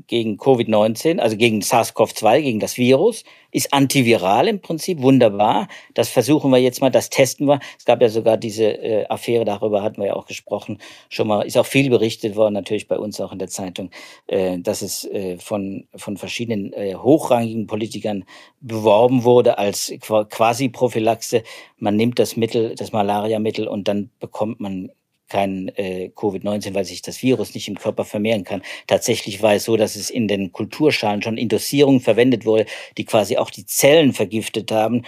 gegen 0.07 0.39
Covid-19, 0.39 1.19
also 1.19 1.37
gegen 1.37 1.61
SARS-CoV-2, 1.61 2.41
gegen 2.41 2.61
das 2.61 2.79
Virus, 2.79 3.25
ist 3.51 3.75
antiviral 3.75 4.49
im 4.49 4.61
Prinzip, 4.61 5.03
wunderbar. 5.03 5.69
Das 5.93 6.09
versuchen 6.09 6.51
wir 6.51 6.59
jetzt 6.59 6.81
mal, 6.81 6.91
das 6.91 7.11
testen 7.11 7.47
wir. 7.47 7.61
Es 7.79 7.85
gab 7.85 8.01
ja 8.01 8.09
sogar 8.09 8.39
diese 8.39 8.65
äh, 8.65 9.07
Affäre, 9.07 9.45
darüber 9.45 9.83
hatten 9.83 10.01
wir 10.01 10.09
ja 10.09 10.15
auch 10.15 10.27
gesprochen, 10.27 10.79
schon 11.11 11.29
mal, 11.29 11.43
ist 11.43 11.59
auch 11.59 11.67
viel 11.67 11.91
berichtet 11.91 12.37
worden, 12.37 12.55
natürlich 12.55 12.89
bei 12.89 12.99
uns 12.99 13.21
auch 13.21 13.33
in 13.33 13.39
der 13.39 13.49
Zeitung, 13.49 13.91
äh, 14.27 14.59
dass 14.59 14.81
es 14.81 15.05
äh, 15.05 15.37
von, 15.39 15.87
von 15.95 16.17
verschiedenen 16.17 16.73
äh, 16.73 16.95
hochrangigen 16.95 17.67
Politikern 17.67 18.25
beworben 18.61 19.25
wurde 19.25 19.59
als 19.59 19.93
quasi 20.01 20.71
Prophylaxe. 20.71 21.43
Man 21.77 21.97
nimmt 21.97 22.19
das 22.19 22.37
Mittel, 22.37 22.75
das 22.77 22.93
Malariamittel 22.93 23.69
und 23.69 23.89
dann 23.89 24.11
bekommt 24.21 24.61
man 24.61 24.91
kein 25.33 25.69
äh, 25.77 26.11
Covid-19, 26.15 26.75
weil 26.75 26.85
sich 26.85 27.01
das 27.01 27.23
Virus 27.23 27.55
nicht 27.55 27.67
im 27.67 27.79
Körper 27.79 28.05
vermehren 28.05 28.45
kann. 28.45 28.61
Tatsächlich 28.87 29.41
war 29.41 29.55
es 29.55 29.65
so, 29.65 29.79
dass 29.79 29.97
es 29.97 30.11
in 30.11 30.29
den 30.29 30.53
Kulturschalen 30.53 31.23
schon 31.23 31.39
in 31.39 31.49
Dosierungen 31.49 32.03
verwendet 32.03 32.45
wurde, 32.45 32.67
die 32.99 33.07
quasi 33.07 33.39
auch 33.39 33.49
die 33.49 33.65
Zellen 33.65 34.12
vergiftet 34.12 34.71
haben. 34.71 35.05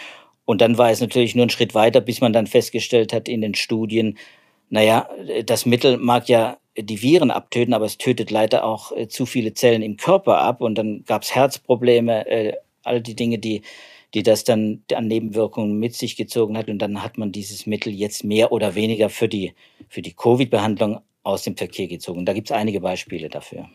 Und 0.47 0.63
dann 0.63 0.79
war 0.79 0.91
es 0.91 1.03
natürlich 1.03 1.35
nur 1.35 1.45
ein 1.45 1.51
Schritt 1.51 1.75
weiter, 1.75 2.01
bis 2.01 2.23
man 2.23 2.33
dann 2.33 2.47
festgestellt 2.47 3.13
hat 3.13 3.29
in 3.29 3.43
den 3.43 3.55
Studien, 3.55 4.17
naja, 4.71 5.09
das 5.45 5.67
Mittel 5.67 5.99
mag 5.99 6.29
ja 6.29 6.57
die 6.77 7.03
Viren 7.03 7.31
abtöten, 7.31 7.75
aber 7.75 7.85
es 7.85 7.99
tötet 7.99 8.31
leider 8.31 8.65
auch 8.65 8.93
äh, 8.97 9.09
zu 9.09 9.27
viele 9.27 9.53
Zellen 9.53 9.83
im 9.83 9.99
Körper 9.99 10.39
ab. 10.39 10.63
Und 10.63 10.77
dann 10.77 11.05
gab 11.05 11.23
es 11.23 11.35
Herzprobleme, 11.35 12.27
äh, 12.27 12.53
all 12.83 13.03
die 13.03 13.15
Dinge, 13.15 13.39
die 13.39 13.63
die 14.15 14.23
das 14.23 14.45
dann 14.45 14.85
an 14.95 15.09
Nebenwirkungen 15.09 15.79
mit 15.79 15.95
sich 15.95 16.17
gezogen 16.17 16.57
hat. 16.57 16.69
Und 16.69 16.79
dann 16.79 17.03
hat 17.03 17.19
man 17.19 17.33
dieses 17.33 17.67
Mittel 17.67 17.93
jetzt 17.93 18.25
mehr 18.25 18.53
oder 18.53 18.75
weniger 18.75 19.11
für 19.11 19.29
die, 19.29 19.55
für 19.89 20.03
die 20.03 20.15
Covid-Behandlung 20.15 21.01
aus 21.25 21.43
dem 21.43 21.57
Verkehr 21.57 21.89
gezogen. 21.89 22.25
Da 22.25 22.33
gibt 22.33 22.51
es 22.51 22.57
einige 22.57 22.81
Beispiele 22.81 23.29
dafür. 23.29 23.69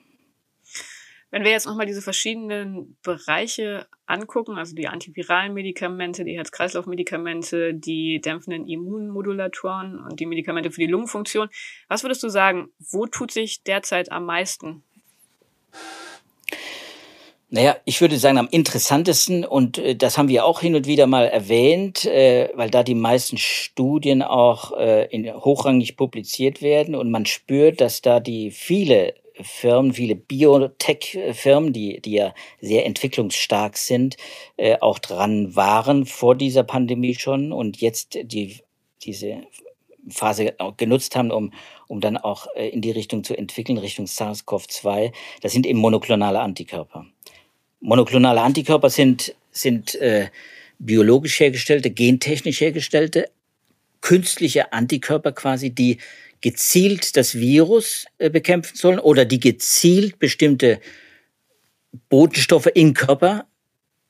Wenn 1.32 1.44
wir 1.44 1.52
jetzt 1.52 1.68
nochmal 1.68 1.86
diese 1.86 2.02
verschiedenen 2.02 2.98
Bereiche 3.04 3.86
angucken, 4.08 4.58
also 4.58 4.76
die 4.76 4.88
antiviralen 4.88 5.54
Medikamente, 5.54 6.24
die 6.24 6.36
Herz-Kreislauf-Medikamente, 6.36 7.76
die 7.76 8.20
dämpfenden 8.20 8.68
Immunmodulatoren 8.68 10.00
und 10.00 10.20
die 10.20 10.26
Medikamente 10.26 10.72
für 10.72 10.82
die 10.82 10.88
Lungenfunktion, 10.88 11.50
was 11.88 12.04
würdest 12.04 12.24
du 12.24 12.30
sagen, 12.30 12.70
wo 12.80 13.06
tut 13.06 13.30
sich 13.30 13.62
derzeit 13.64 14.12
am 14.12 14.26
meisten? 14.26 14.84
Naja, 17.52 17.78
ich 17.84 18.00
würde 18.00 18.20
sagen, 18.20 18.38
am 18.38 18.48
interessantesten, 18.52 19.44
und 19.44 19.80
äh, 19.80 19.96
das 19.96 20.20
haben 20.20 20.28
wir 20.28 20.46
auch 20.46 20.62
hin 20.62 20.76
und 20.76 20.86
wieder 20.86 21.08
mal 21.08 21.26
erwähnt, 21.26 22.06
äh, 22.06 22.50
weil 22.54 22.70
da 22.70 22.84
die 22.84 22.94
meisten 22.94 23.38
Studien 23.38 24.22
auch 24.22 24.78
äh, 24.78 25.06
in, 25.08 25.34
hochrangig 25.34 25.98
publiziert 25.98 26.62
werden 26.62 26.94
und 26.94 27.10
man 27.10 27.26
spürt, 27.26 27.82
dass 27.82 28.04
da 28.04 28.20
die 28.20 28.52
viele 28.52 29.16
Firmen, 29.42 29.94
viele 29.94 30.16
Biotech-Firmen, 30.16 31.74
die, 31.74 32.02
die 32.02 32.12
ja 32.12 32.36
sehr 32.62 32.86
entwicklungsstark 32.86 33.78
sind, 33.78 34.18
äh, 34.58 34.78
auch 34.80 35.00
dran 35.00 35.56
waren 35.56 36.06
vor 36.06 36.36
dieser 36.36 36.64
Pandemie 36.64 37.16
schon 37.16 37.52
und 37.52 37.78
jetzt 37.82 38.18
die, 38.22 38.60
diese 39.02 39.42
Phase 40.10 40.56
genutzt 40.78 41.16
haben, 41.16 41.32
um, 41.32 41.52
um 41.88 42.00
dann 42.00 42.18
auch 42.18 42.48
äh, 42.56 42.70
in 42.70 42.82
die 42.82 42.92
Richtung 42.92 43.24
zu 43.24 43.38
entwickeln, 43.38 43.78
Richtung 43.78 44.06
SARS-CoV-2. 44.06 45.14
Das 45.42 45.52
sind 45.52 45.66
eben 45.66 45.80
monoklonale 45.80 46.40
Antikörper. 46.40 47.06
Monoklonale 47.82 48.42
Antikörper 48.42 48.90
sind, 48.90 49.36
sind 49.52 49.96
äh, 49.96 50.28
biologisch 50.80 51.40
hergestellte, 51.40 51.92
gentechnisch 51.92 52.62
hergestellte, 52.62 53.30
künstliche 54.02 54.74
Antikörper 54.74 55.32
quasi, 55.32 55.70
die 55.70 55.98
gezielt 56.42 57.18
das 57.18 57.36
Virus 57.36 58.06
äh, 58.18 58.30
bekämpfen 58.30 58.76
sollen 58.76 59.00
oder 59.00 59.26
die 59.26 59.40
gezielt 59.40 60.20
bestimmte 60.20 60.80
Botenstoffe 62.10 62.68
im 62.74 62.94
Körper 62.94 63.46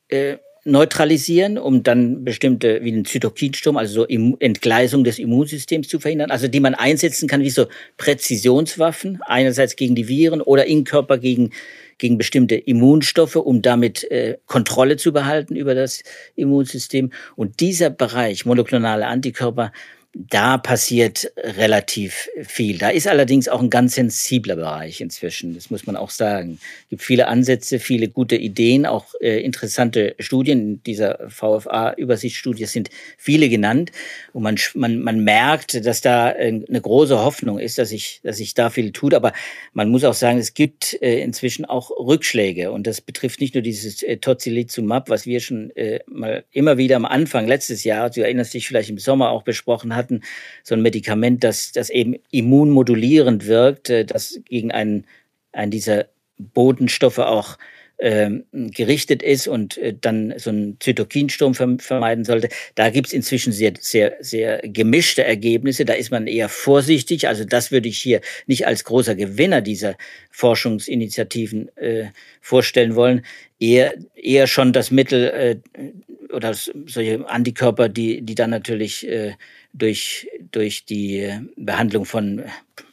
äh, 0.10 0.38
neutralisieren, 0.66 1.58
um 1.58 1.84
dann 1.84 2.24
bestimmte, 2.24 2.84
wie 2.84 2.92
den 2.92 3.06
Zytokinsturm, 3.06 3.78
also 3.78 4.02
so 4.02 4.08
Entgleisung 4.08 5.04
des 5.04 5.18
Immunsystems 5.18 5.88
zu 5.88 6.00
verhindern, 6.00 6.32
also 6.32 6.48
die 6.48 6.60
man 6.60 6.76
einsetzen 6.76 7.28
kann 7.28 7.42
wie 7.42 7.50
so 7.50 7.68
Präzisionswaffen, 7.98 9.22
einerseits 9.26 9.76
gegen 9.76 9.96
die 9.96 10.08
Viren 10.08 10.42
oder 10.42 10.66
im 10.66 10.84
Körper 10.84 11.18
gegen, 11.18 11.52
gegen 12.00 12.18
bestimmte 12.18 12.56
Immunstoffe, 12.56 13.36
um 13.36 13.62
damit 13.62 14.10
äh, 14.10 14.38
Kontrolle 14.48 14.98
zu 14.98 15.14
behalten 15.14 15.56
über 15.56 15.76
das 15.76 16.02
Immunsystem. 16.36 17.12
Und 17.36 17.60
dieser 17.60 17.92
Bereich, 17.92 18.46
monoklonale 18.46 19.06
Antikörper, 19.06 19.72
da 20.14 20.58
passiert 20.58 21.32
relativ 21.38 22.30
viel. 22.42 22.80
Da 22.80 22.90
ist 22.90 23.08
allerdings 23.08 23.48
auch 23.48 23.62
ein 23.62 23.70
ganz 23.70 23.94
sensibler 23.94 24.56
Bereich 24.56 25.02
inzwischen, 25.02 25.54
das 25.54 25.70
muss 25.70 25.86
man 25.86 25.96
auch 25.96 26.10
sagen. 26.10 26.60
Es 26.84 26.90
gibt 26.90 27.04
viele 27.04 27.28
Ansätze, 27.28 27.78
viele 27.78 28.10
gute 28.10 28.36
Ideen, 28.36 28.88
auch 28.88 29.14
äh, 29.22 29.40
interessante 29.42 30.16
Studien. 30.18 30.60
In 30.60 30.84
dieser 30.84 31.30
VFA-Übersichtsstudie 31.30 32.66
sind 32.66 32.90
viele 33.18 33.50
genannt. 33.50 33.92
Und 34.34 34.42
man, 34.42 34.58
man, 34.74 35.00
man 35.00 35.24
merkt, 35.24 35.86
dass 35.86 36.02
da 36.02 36.32
äh, 36.32 36.60
eine 36.68 36.82
große 36.82 37.20
Hoffnung 37.20 37.60
ist, 37.60 37.78
dass 37.78 37.90
sich 37.90 38.22
dass 38.24 38.38
sich 38.38 38.56
da 38.56 38.72
viel 38.72 38.92
tut. 38.92 39.14
Aber 39.14 39.32
man 39.74 39.90
muss 39.90 40.04
auch 40.04 40.16
sagen, 40.16 40.40
es 40.40 40.56
gibt 40.56 41.00
äh, 41.04 41.22
inzwischen 41.22 41.66
auch 41.66 41.92
Rückschläge. 41.92 42.72
Und 42.72 42.88
das 42.88 43.00
betrifft 43.00 43.42
nicht 43.42 43.54
nur 43.54 43.62
dieses 43.62 44.02
äh, 44.02 44.18
Tocilizumab, 44.18 45.10
was 45.10 45.28
wir 45.28 45.40
schon 45.40 45.70
äh, 45.76 46.00
mal 46.08 46.46
immer 46.52 46.80
wieder 46.80 46.96
am 46.96 47.06
Anfang 47.06 47.48
letztes 47.48 47.84
Jahr, 47.84 48.10
du 48.10 48.22
erinnerst 48.22 48.56
dich 48.56 48.68
vielleicht 48.68 48.90
im 48.90 48.98
Sommer 48.98 49.30
auch 49.30 49.44
besprochen 49.44 49.96
haben, 49.96 49.99
hatten, 50.00 50.22
so 50.64 50.74
ein 50.74 50.82
Medikament, 50.82 51.44
das, 51.44 51.72
das 51.72 51.92
eben 51.92 52.16
immunmodulierend 52.32 53.46
wirkt, 53.46 53.92
äh, 53.92 54.06
das 54.06 54.40
gegen 54.46 54.72
einen, 54.72 55.06
einen 55.52 55.72
dieser 55.72 56.06
Bodenstoffe 56.38 57.20
auch 57.20 57.58
ähm, 58.02 58.46
gerichtet 58.52 59.22
ist 59.22 59.48
und 59.50 59.78
äh, 59.78 59.94
dann 60.00 60.34
so 60.38 60.52
einen 60.52 60.78
Zytokinsturm 60.80 61.54
vermeiden 61.54 62.24
sollte. 62.24 62.48
Da 62.76 62.90
gibt's 62.90 63.12
inzwischen 63.12 63.52
sehr, 63.52 63.74
sehr, 63.78 64.16
sehr 64.22 64.60
gemischte 64.64 65.26
Ergebnisse. 65.26 65.84
Da 65.84 65.94
ist 65.94 66.10
man 66.10 66.26
eher 66.26 66.48
vorsichtig. 66.48 67.28
Also 67.28 67.44
das 67.44 67.72
würde 67.72 67.90
ich 67.90 68.00
hier 68.00 68.22
nicht 68.48 68.66
als 68.66 68.86
großer 68.86 69.16
Gewinner 69.16 69.60
dieser 69.60 69.98
Forschungsinitiativen 70.32 71.76
äh, 71.78 72.06
vorstellen 72.40 72.96
wollen. 72.96 73.26
Eher, 73.60 73.96
eher 74.16 74.48
schon 74.48 74.72
das 74.72 74.92
Mittel 74.92 75.26
äh, 75.26 76.34
oder 76.34 76.54
solche 76.54 77.28
Antikörper, 77.28 77.90
die, 77.90 78.22
die 78.22 78.36
dann 78.36 78.52
natürlich 78.52 79.06
äh, 79.10 79.34
durch, 79.74 80.28
durch 80.52 80.86
die 80.86 81.32
Behandlung 81.56 82.06
von 82.06 82.44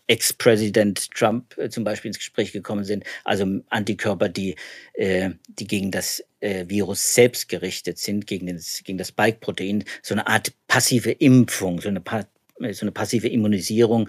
Ex-Präsident 0.08 1.10
Trump 1.10 1.56
äh, 1.58 1.68
zum 1.68 1.84
Beispiel 1.84 2.10
ins 2.10 2.18
Gespräch 2.18 2.52
gekommen 2.52 2.84
sind, 2.84 3.04
also 3.24 3.46
Antikörper, 3.70 4.28
die, 4.28 4.54
äh, 4.94 5.30
die 5.48 5.66
gegen 5.66 5.90
das 5.90 6.22
äh, 6.40 6.64
Virus 6.68 7.14
selbst 7.14 7.48
gerichtet 7.48 7.98
sind, 7.98 8.26
gegen, 8.26 8.46
den, 8.46 8.60
gegen 8.84 8.98
das 8.98 9.08
Spike-Protein, 9.08 9.84
so 10.02 10.14
eine 10.14 10.26
Art 10.26 10.52
passive 10.68 11.10
Impfung, 11.10 11.80
so 11.80 11.88
eine, 11.88 12.02
so 12.72 12.82
eine 12.82 12.92
passive 12.92 13.28
Immunisierung, 13.28 14.08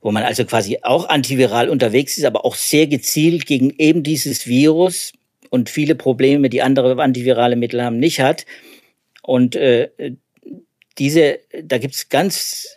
wo 0.00 0.10
man 0.10 0.24
also 0.24 0.44
quasi 0.44 0.78
auch 0.82 1.08
antiviral 1.08 1.68
unterwegs 1.68 2.16
ist, 2.18 2.24
aber 2.24 2.44
auch 2.44 2.56
sehr 2.56 2.86
gezielt 2.86 3.46
gegen 3.46 3.70
eben 3.78 4.02
dieses 4.02 4.46
Virus 4.46 5.12
und 5.50 5.68
viele 5.68 5.94
Probleme, 5.94 6.48
die 6.48 6.62
andere 6.62 7.00
antivirale 7.00 7.56
Mittel 7.56 7.82
haben, 7.82 7.98
nicht 7.98 8.20
hat. 8.20 8.46
Und 9.22 9.54
äh, 9.54 9.90
diese, 10.98 11.40
da 11.62 11.78
gibt's 11.78 12.08
ganz 12.08 12.68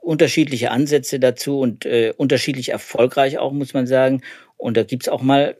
unterschiedliche 0.00 0.70
Ansätze 0.70 1.20
dazu 1.20 1.60
und 1.60 1.86
äh, 1.86 2.12
unterschiedlich 2.16 2.70
erfolgreich 2.70 3.38
auch, 3.38 3.52
muss 3.52 3.72
man 3.72 3.86
sagen. 3.86 4.22
Und 4.56 4.76
da 4.76 4.82
gibt's 4.82 5.08
auch 5.08 5.22
mal, 5.22 5.56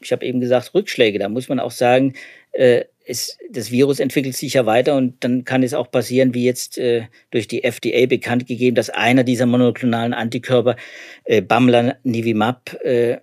ich 0.00 0.12
habe 0.12 0.24
eben 0.26 0.40
gesagt, 0.40 0.74
Rückschläge. 0.74 1.18
Da 1.18 1.28
muss 1.28 1.48
man 1.48 1.60
auch 1.60 1.70
sagen, 1.70 2.14
äh, 2.52 2.84
es, 3.06 3.38
das 3.50 3.70
Virus 3.70 4.00
entwickelt 4.00 4.36
sich 4.36 4.54
ja 4.54 4.66
weiter 4.66 4.96
und 4.96 5.22
dann 5.24 5.44
kann 5.44 5.62
es 5.62 5.74
auch 5.74 5.90
passieren, 5.90 6.34
wie 6.34 6.44
jetzt 6.44 6.76
äh, 6.76 7.04
durch 7.30 7.48
die 7.48 7.64
FDA 7.64 8.06
bekannt 8.06 8.46
gegeben, 8.46 8.74
dass 8.74 8.90
einer 8.90 9.24
dieser 9.24 9.46
monoklonalen 9.46 10.12
Antikörper, 10.12 10.76
äh, 11.24 11.40
Bamlanivimab, 11.40 12.74
äh, 12.82 13.18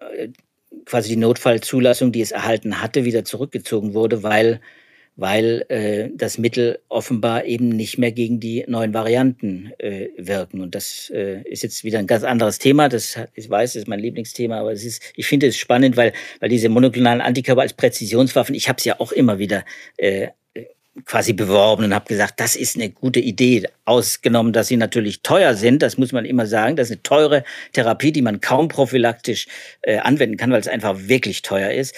quasi 0.85 1.09
die 1.09 1.17
Notfallzulassung, 1.17 2.11
die 2.11 2.21
es 2.21 2.31
erhalten 2.31 2.81
hatte, 2.81 3.05
wieder 3.05 3.25
zurückgezogen 3.25 3.93
wurde, 3.93 4.23
weil 4.23 4.61
weil 5.15 5.65
äh, 5.69 6.09
das 6.15 6.37
Mittel 6.37 6.79
offenbar 6.89 7.45
eben 7.45 7.69
nicht 7.69 7.97
mehr 7.97 8.11
gegen 8.11 8.39
die 8.39 8.65
neuen 8.67 8.93
Varianten 8.93 9.71
äh, 9.77 10.09
wirken. 10.17 10.61
Und 10.61 10.73
das 10.73 11.11
äh, 11.13 11.41
ist 11.43 11.61
jetzt 11.61 11.83
wieder 11.83 11.99
ein 11.99 12.07
ganz 12.07 12.23
anderes 12.23 12.57
Thema. 12.57 12.89
Das 12.89 13.17
ich 13.35 13.49
weiß, 13.49 13.73
das 13.73 13.83
ist 13.83 13.87
mein 13.87 13.99
Lieblingsthema, 13.99 14.59
aber 14.59 14.73
es 14.73 14.83
ist, 14.83 15.03
ich 15.15 15.27
finde 15.27 15.47
es 15.47 15.57
spannend, 15.57 15.97
weil, 15.97 16.13
weil 16.39 16.49
diese 16.49 16.69
monoklonalen 16.69 17.21
Antikörper 17.21 17.61
als 17.61 17.73
Präzisionswaffen, 17.73 18.55
ich 18.55 18.67
habe 18.69 18.77
es 18.77 18.85
ja 18.85 18.99
auch 18.99 19.11
immer 19.11 19.37
wieder 19.37 19.65
äh, 19.97 20.29
quasi 21.05 21.33
beworben 21.33 21.85
und 21.85 21.93
habe 21.93 22.05
gesagt, 22.05 22.39
das 22.39 22.55
ist 22.55 22.75
eine 22.75 22.89
gute 22.89 23.19
Idee. 23.19 23.67
Ausgenommen, 23.85 24.53
dass 24.53 24.67
sie 24.67 24.77
natürlich 24.77 25.21
teuer 25.21 25.55
sind, 25.55 25.81
das 25.81 25.97
muss 25.97 26.11
man 26.11 26.25
immer 26.25 26.47
sagen. 26.47 26.75
Das 26.75 26.87
ist 26.87 26.93
eine 26.93 27.03
teure 27.03 27.43
Therapie, 27.73 28.11
die 28.11 28.21
man 28.21 28.41
kaum 28.41 28.67
prophylaktisch 28.67 29.47
äh, 29.81 29.97
anwenden 29.97 30.37
kann, 30.37 30.51
weil 30.51 30.59
es 30.59 30.67
einfach 30.67 30.97
wirklich 30.99 31.41
teuer 31.41 31.71
ist. 31.71 31.95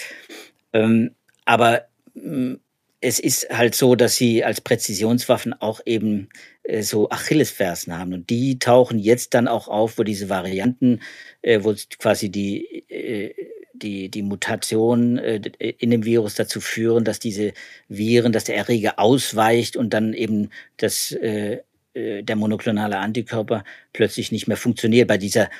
Ähm, 0.72 1.12
aber 1.44 1.86
mh, 2.14 2.56
es 3.00 3.18
ist 3.18 3.48
halt 3.50 3.74
so, 3.74 3.94
dass 3.94 4.16
sie 4.16 4.42
als 4.42 4.60
Präzisionswaffen 4.60 5.52
auch 5.60 5.80
eben 5.84 6.28
äh, 6.62 6.82
so 6.82 7.10
Achillesfersen 7.10 7.96
haben. 7.96 8.14
Und 8.14 8.30
die 8.30 8.58
tauchen 8.58 8.98
jetzt 8.98 9.34
dann 9.34 9.48
auch 9.48 9.68
auf, 9.68 9.98
wo 9.98 10.02
diese 10.02 10.28
Varianten, 10.28 11.00
äh, 11.42 11.60
wo 11.62 11.74
quasi 11.98 12.30
die, 12.30 12.84
äh, 12.88 13.34
die, 13.74 14.08
die 14.08 14.22
Mutationen 14.22 15.18
in 15.18 15.90
dem 15.90 16.06
Virus 16.06 16.34
dazu 16.34 16.62
führen, 16.62 17.04
dass 17.04 17.18
diese 17.18 17.52
Viren, 17.88 18.32
dass 18.32 18.44
der 18.44 18.56
Erreger 18.56 18.98
ausweicht 18.98 19.76
und 19.76 19.92
dann 19.92 20.14
eben 20.14 20.48
das, 20.78 21.14
der 21.14 22.36
monoklonale 22.36 22.96
Antikörper 22.96 23.64
plötzlich 23.92 24.32
nicht 24.32 24.48
mehr 24.48 24.56
funktioniert. 24.56 25.08
Bei 25.08 25.18
dieser, 25.18 25.50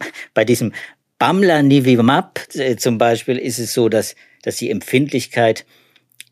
bei 0.34 0.44
diesem 0.44 0.72
Bamlanivimab 1.20 2.40
zum 2.76 2.98
Beispiel 2.98 3.38
ist 3.38 3.60
es 3.60 3.72
so, 3.72 3.88
dass, 3.88 4.16
dass 4.42 4.56
die 4.56 4.70
Empfindlichkeit 4.70 5.64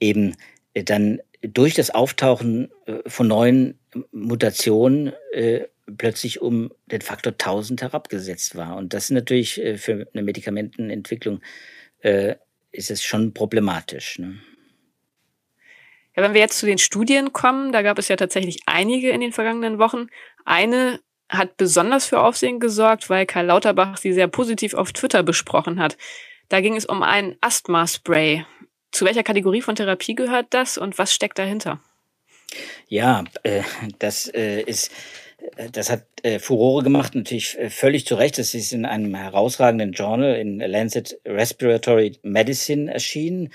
eben 0.00 0.36
äh, 0.74 0.84
dann 0.84 1.20
durch 1.42 1.74
das 1.74 1.90
Auftauchen 1.90 2.70
äh, 2.86 2.98
von 3.06 3.28
neuen 3.28 3.78
Mutationen 4.12 5.12
äh, 5.32 5.66
plötzlich 5.96 6.42
um 6.42 6.72
den 6.86 7.00
Faktor 7.00 7.32
1000 7.32 7.82
herabgesetzt 7.82 8.56
war. 8.56 8.76
Und 8.76 8.92
das 8.92 9.04
ist 9.04 9.10
natürlich 9.10 9.60
für 9.76 10.06
eine 10.12 10.22
Medikamentenentwicklung 10.22 11.40
ist 12.70 12.90
es 12.90 13.02
schon 13.02 13.32
problematisch. 13.32 14.18
Ne? 14.18 14.38
Ja, 16.14 16.22
wenn 16.22 16.34
wir 16.34 16.40
jetzt 16.40 16.58
zu 16.58 16.66
den 16.66 16.78
Studien 16.78 17.32
kommen, 17.32 17.72
da 17.72 17.82
gab 17.82 17.98
es 17.98 18.08
ja 18.08 18.16
tatsächlich 18.16 18.60
einige 18.66 19.10
in 19.10 19.20
den 19.20 19.32
vergangenen 19.32 19.78
Wochen. 19.78 20.08
Eine 20.44 21.00
hat 21.28 21.56
besonders 21.56 22.06
für 22.06 22.20
Aufsehen 22.20 22.58
gesorgt, 22.58 23.08
weil 23.08 23.24
Karl 23.26 23.46
Lauterbach 23.46 23.96
sie 23.98 24.12
sehr 24.12 24.28
positiv 24.28 24.74
auf 24.74 24.92
Twitter 24.92 25.22
besprochen 25.22 25.78
hat. 25.78 25.96
Da 26.48 26.60
ging 26.60 26.76
es 26.76 26.86
um 26.86 27.02
ein 27.02 27.36
Asthma-Spray, 27.40 28.44
Zu 28.92 29.04
welcher 29.04 29.22
Kategorie 29.22 29.62
von 29.62 29.76
Therapie 29.76 30.14
gehört 30.14 30.46
das 30.50 30.78
und 30.78 30.98
was 30.98 31.12
steckt 31.12 31.38
dahinter? 31.38 31.80
Ja, 32.88 33.24
äh, 33.42 33.62
das 33.98 34.32
äh, 34.34 34.62
ist 34.62 34.90
äh, 35.56 35.70
das 35.70 35.90
hat 35.90 36.04
äh, 36.22 36.38
Furore 36.38 36.82
gemacht, 36.82 37.14
natürlich 37.14 37.58
äh, 37.58 37.70
völlig 37.70 38.06
zu 38.06 38.14
Recht. 38.14 38.38
Das 38.38 38.54
ist 38.54 38.72
in 38.72 38.84
einem 38.84 39.14
herausragenden 39.14 39.92
Journal 39.92 40.36
in 40.36 40.58
Lancet 40.58 41.18
Respiratory 41.24 42.16
Medicine 42.22 42.92
erschienen. 42.92 43.50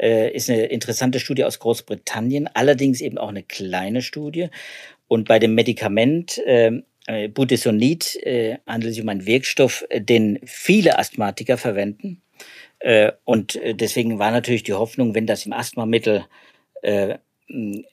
Äh, 0.00 0.34
ist 0.34 0.50
eine 0.50 0.66
interessante 0.66 1.20
Studie 1.20 1.44
aus 1.44 1.58
Großbritannien, 1.58 2.48
allerdings 2.54 3.00
eben 3.00 3.18
auch 3.18 3.28
eine 3.28 3.42
kleine 3.42 4.02
Studie. 4.02 4.48
Und 5.06 5.28
bei 5.28 5.38
dem 5.38 5.54
Medikament 5.54 6.40
ähm, 6.44 6.84
äh, 7.06 7.28
Budesonid 7.28 8.16
äh, 8.16 8.58
handelt 8.66 8.90
es 8.90 8.96
sich 8.96 9.02
um 9.02 9.08
einen 9.08 9.26
Wirkstoff, 9.26 9.84
den 9.94 10.40
viele 10.44 10.98
Asthmatiker 10.98 11.56
verwenden. 11.56 12.20
Äh, 12.80 13.12
und 13.24 13.56
äh, 13.56 13.74
deswegen 13.74 14.18
war 14.18 14.30
natürlich 14.30 14.62
die 14.62 14.74
Hoffnung, 14.74 15.14
wenn 15.14 15.26
das 15.26 15.46
im 15.46 15.52
Asthmamittel 15.52 16.24
äh, 16.82 17.18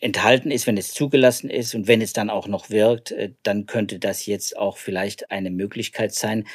enthalten 0.01 0.51
ist, 0.51 0.67
wenn 0.67 0.77
es 0.77 0.93
zugelassen 0.93 1.49
ist 1.49 1.75
und 1.75 1.87
wenn 1.87 2.01
es 2.01 2.11
dann 2.11 2.29
auch 2.29 2.47
noch 2.47 2.69
wirkt, 2.69 3.15
dann 3.43 3.65
könnte 3.67 3.99
das 3.99 4.25
jetzt 4.25 4.57
auch 4.57 4.77
vielleicht 4.77 5.31
eine 5.31 5.49
Möglichkeit 5.49 6.13
sein, 6.13 6.45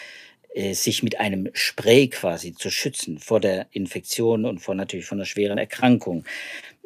sich 0.73 1.03
mit 1.03 1.19
einem 1.19 1.49
Spray 1.55 2.09
quasi 2.09 2.53
zu 2.53 2.69
schützen 2.69 3.19
vor 3.19 3.41
der 3.41 3.69
Infektion 3.71 4.45
und 4.45 4.59
vor 4.59 4.75
natürlich 4.75 5.07
von 5.07 5.17
einer 5.17 5.25
schweren 5.25 5.57
Erkrankung. 5.57 6.27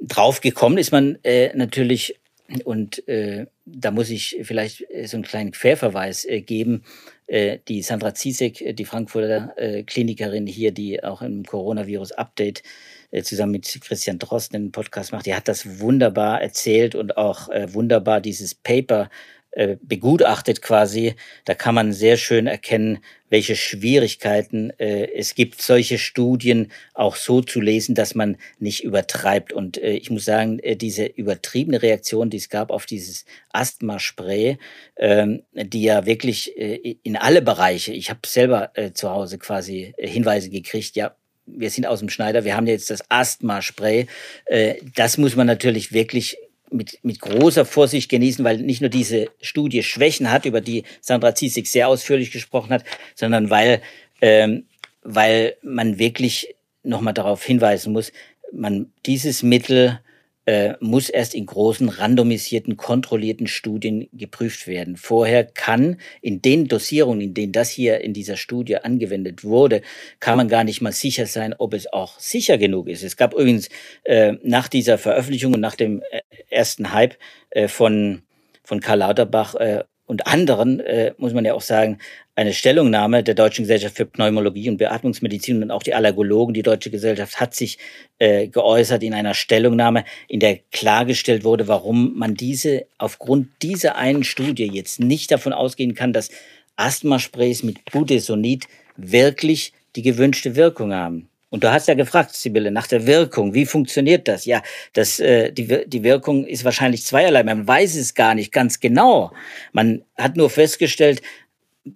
Draufgekommen 0.01 0.79
ist 0.79 0.93
man 0.93 1.19
natürlich 1.25 2.21
und 2.63 3.03
da 3.09 3.91
muss 3.91 4.09
ich 4.09 4.37
vielleicht 4.43 4.87
so 5.07 5.17
einen 5.17 5.25
kleinen 5.25 5.51
Querverweis 5.51 6.29
geben. 6.47 6.85
Äh, 7.27 7.59
die 7.69 7.83
Sandra 7.83 8.15
Ziesek, 8.15 8.77
die 8.77 8.85
Frankfurter 8.85 9.55
äh, 9.57 9.83
Klinikerin 9.83 10.47
hier, 10.47 10.73
die 10.73 11.03
auch 11.03 11.23
im 11.23 11.45
Coronavirus-Update 11.45 12.63
äh, 13.11 13.23
zusammen 13.23 13.53
mit 13.53 13.81
Christian 13.83 14.19
Drosten 14.19 14.57
einen 14.57 14.73
Podcast 14.73 15.13
macht, 15.13 15.25
die 15.25 15.35
hat 15.35 15.49
das 15.49 15.81
wunderbar 15.81 16.43
erzählt 16.43 16.95
und 16.95 17.17
auch 17.17 17.49
äh, 17.49 17.73
wunderbar 17.73 18.21
dieses 18.21 18.55
Paper 18.55 19.09
äh, 19.55 19.77
begutachtet 19.81 20.63
quasi. 20.63 21.15
Da 21.45 21.55
kann 21.55 21.75
man 21.75 21.93
sehr 21.93 22.17
schön 22.17 22.47
erkennen, 22.47 22.99
welche 23.29 23.57
Schwierigkeiten 23.57 24.71
äh, 24.79 25.07
es 25.13 25.35
gibt, 25.35 25.63
solche 25.63 25.99
Studien 25.99 26.73
auch 26.93 27.17
so 27.17 27.41
zu 27.41 27.61
lesen, 27.61 27.95
dass 27.95 28.15
man 28.15 28.37
nicht 28.59 28.85
übertreibt. 28.85 29.53
Und 29.53 29.79
äh, 29.79 29.93
ich 29.93 30.11
muss 30.11 30.25
sagen, 30.25 30.59
äh, 30.59 30.77
diese 30.77 31.07
übertriebene 31.07 31.83
Reaktion, 31.83 32.31
die 32.31 32.37
es 32.37 32.49
gab 32.49 32.71
auf 32.71 32.87
dieses 32.87 33.25
Asthma-Spray, 33.53 34.59
ähm, 34.97 35.43
die 35.53 35.83
ja 35.83 36.05
wirklich 36.07 36.57
äh, 36.57 36.97
in 37.03 37.17
alle 37.17 37.43
Bereiche, 37.43 37.93
ich 37.93 38.11
habe 38.11 38.21
selber 38.27 38.71
äh, 38.75 38.93
zu 38.93 39.11
Hause 39.11 39.39
quasi 39.39 39.95
äh, 39.97 40.09
Hinweise 40.09 40.51
gekriegt, 40.51 40.97
ja, 40.97 41.17
wir 41.47 41.71
sind 41.71 41.87
aus 41.87 42.01
dem 42.01 42.09
Schneider, 42.09 42.45
wir 42.45 42.57
haben 42.57 42.67
jetzt 42.67 42.91
das 42.91 43.03
Asthma-Spray. 43.09 44.07
Äh, 44.47 44.75
das 44.95 45.19
muss 45.19 45.37
man 45.37 45.47
natürlich 45.47 45.93
wirklich 45.93 46.39
mit, 46.71 46.99
mit 47.03 47.21
großer 47.21 47.65
Vorsicht 47.65 48.11
genießen, 48.11 48.45
weil 48.45 48.59
nicht 48.59 48.81
nur 48.81 48.91
diese 48.91 49.29
Studie 49.41 49.83
Schwächen 49.83 50.31
hat, 50.31 50.45
über 50.45 50.61
die 50.61 50.85
Sandra 51.01 51.35
Ziesig 51.35 51.69
sehr 51.69 51.89
ausführlich 51.89 52.31
gesprochen 52.31 52.71
hat, 52.71 52.85
sondern 53.15 53.51
weil, 53.51 53.83
ähm, 54.21 54.67
weil 55.03 55.57
man 55.63 55.99
wirklich 55.99 56.55
nochmal 56.83 57.15
darauf 57.15 57.45
hinweisen 57.45 57.93
muss, 57.93 58.13
man 58.53 58.93
dieses 59.07 59.43
Mittel 59.43 60.01
äh, 60.47 60.75
muss 60.81 61.09
erst 61.09 61.35
in 61.35 61.47
großen, 61.47 61.89
randomisierten, 61.89 62.77
kontrollierten 62.77 63.47
Studien 63.47 64.09
geprüft 64.13 64.67
werden. 64.67 64.97
Vorher 64.97 65.45
kann 65.45 65.97
in 66.21 66.43
den 66.43 66.69
Dosierungen, 66.69 67.21
in 67.21 67.35
denen 67.35 67.53
das 67.53 67.71
hier 67.71 68.01
in 68.01 68.13
dieser 68.13 68.37
Studie 68.37 68.77
angewendet 68.77 69.45
wurde, 69.45 69.83
kann 70.21 70.37
man 70.37 70.49
gar 70.49 70.65
nicht 70.65 70.81
mal 70.81 70.93
sicher 70.93 71.27
sein, 71.27 71.55
ob 71.57 71.75
es 71.75 71.93
auch 71.93 72.19
sicher 72.19 72.59
genug 72.59 72.89
ist. 72.89 73.03
Es 73.03 73.17
gab 73.17 73.33
übrigens 73.35 73.69
äh, 74.05 74.35
nach 74.43 74.69
dieser 74.69 74.99
Veröffentlichung 74.99 75.55
und 75.55 75.61
nach 75.61 75.77
dem 75.77 76.03
äh, 76.11 76.21
ersten 76.51 76.93
Hype 76.93 77.17
äh, 77.51 77.69
von, 77.69 78.23
von 78.63 78.81
Karl 78.81 78.99
Lauterbach 78.99 79.55
äh, 79.55 79.85
und 80.07 80.27
anderen, 80.27 80.81
äh, 80.81 81.15
muss 81.17 81.33
man 81.33 81.45
ja 81.45 81.55
auch 81.55 81.63
sagen, 81.63 81.99
eine 82.37 82.53
Stellungnahme 82.53 83.23
der 83.23 83.35
Deutschen 83.35 83.63
Gesellschaft 83.63 83.97
für 83.97 84.07
Pneumologie 84.07 84.69
und 84.69 84.77
Beatmungsmedizin 84.77 85.63
und 85.63 85.71
auch 85.71 85.83
die 85.83 85.95
Allergologen, 85.95 86.53
die 86.53 86.63
Deutsche 86.63 86.91
Gesellschaft 86.91 87.41
hat 87.41 87.55
sich 87.55 87.79
äh, 88.19 88.49
geäußert 88.49 89.03
in 89.03 89.15
einer 89.15 89.35
Stellungnahme, 89.35 90.05
in 90.29 90.41
der 90.41 90.59
klargestellt 90.73 91.45
wurde, 91.45 91.69
warum 91.69 92.19
man 92.19 92.35
diese 92.35 92.87
aufgrund 92.99 93.49
dieser 93.63 93.97
einen 93.97 94.25
Studie 94.25 94.69
jetzt 94.71 95.01
nicht 95.01 95.31
davon 95.31 95.53
ausgehen 95.53 95.95
kann, 95.95 96.13
dass 96.13 96.31
Asthmasprays 96.77 97.63
mit 97.63 97.85
Budesonid 97.87 98.67
wirklich 98.97 99.73
die 99.97 100.03
gewünschte 100.03 100.57
Wirkung 100.57 100.93
haben. 100.93 101.29
Und 101.55 101.63
du 101.63 101.71
hast 101.71 101.87
ja 101.87 101.95
gefragt, 101.95 102.35
Sibylle, 102.35 102.73
nach 102.73 102.89
der 102.89 103.07
Wirkung. 103.07 103.55
Wie 103.55 103.65
funktioniert 103.65 104.27
das? 104.27 104.45
Ja, 104.45 104.61
das, 104.93 105.21
äh, 105.21 105.53
die, 105.53 105.85
die 105.87 106.03
Wirkung 106.03 106.45
ist 106.45 106.65
wahrscheinlich 106.65 107.05
zweierlei. 107.05 107.45
Man 107.45 107.65
weiß 107.65 107.95
es 107.95 108.15
gar 108.15 108.35
nicht 108.35 108.51
ganz 108.51 108.81
genau. 108.81 109.31
Man 109.73 110.03
hat 110.19 110.37
nur 110.37 110.51
festgestellt, 110.51 111.23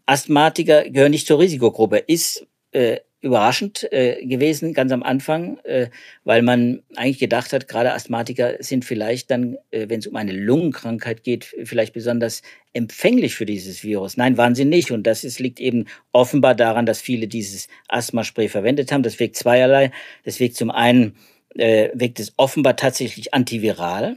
Asthmatiker 0.07 0.88
gehören 0.88 1.11
nicht 1.11 1.27
zur 1.27 1.40
Risikogruppe. 1.40 1.99
Ist 1.99 2.47
äh, 2.71 2.99
überraschend 3.20 3.92
äh, 3.92 4.24
gewesen, 4.24 4.74
ganz 4.74 4.92
am 4.92 5.02
Anfang, 5.02 5.59
äh, 5.64 5.90
weil 6.24 6.42
man 6.42 6.83
eigentlich 6.94 7.18
gedacht 7.18 7.52
hat, 7.52 7.66
gerade 7.66 7.92
Asthmatiker 7.92 8.57
sind 8.61 8.85
vielleicht 8.85 9.31
dann, 9.31 9.57
äh, 9.70 9.88
wenn 9.88 9.98
es 9.98 10.07
um 10.07 10.14
eine 10.14 10.33
Lungenkrankheit 10.33 11.24
geht, 11.24 11.54
vielleicht 11.64 11.94
besonders 11.94 12.42
empfänglich 12.72 13.35
für 13.35 13.44
dieses 13.44 13.83
Virus. 13.83 14.16
Nein, 14.16 14.37
waren 14.37 14.54
sie 14.54 14.64
nicht. 14.64 14.92
Und 14.92 15.04
das 15.04 15.24
ist, 15.24 15.40
liegt 15.40 15.59
eben 15.59 15.87
offenbar 16.12 16.54
daran, 16.54 16.87
dass 16.87 17.00
viele 17.00 17.26
dieses 17.26 17.66
Asthmaspray 17.88 18.48
verwendet 18.48 18.92
haben. 18.92 19.02
Das 19.02 19.18
wirkt 19.18 19.37
zweierlei. 19.37 19.90
Das 20.24 20.38
wirkt 20.38 20.54
zum 20.54 20.70
einen, 20.70 21.16
äh, 21.57 21.90
wirkt 21.94 22.20
es 22.20 22.35
offenbar 22.37 22.76
tatsächlich 22.76 23.35
antiviral. 23.35 24.16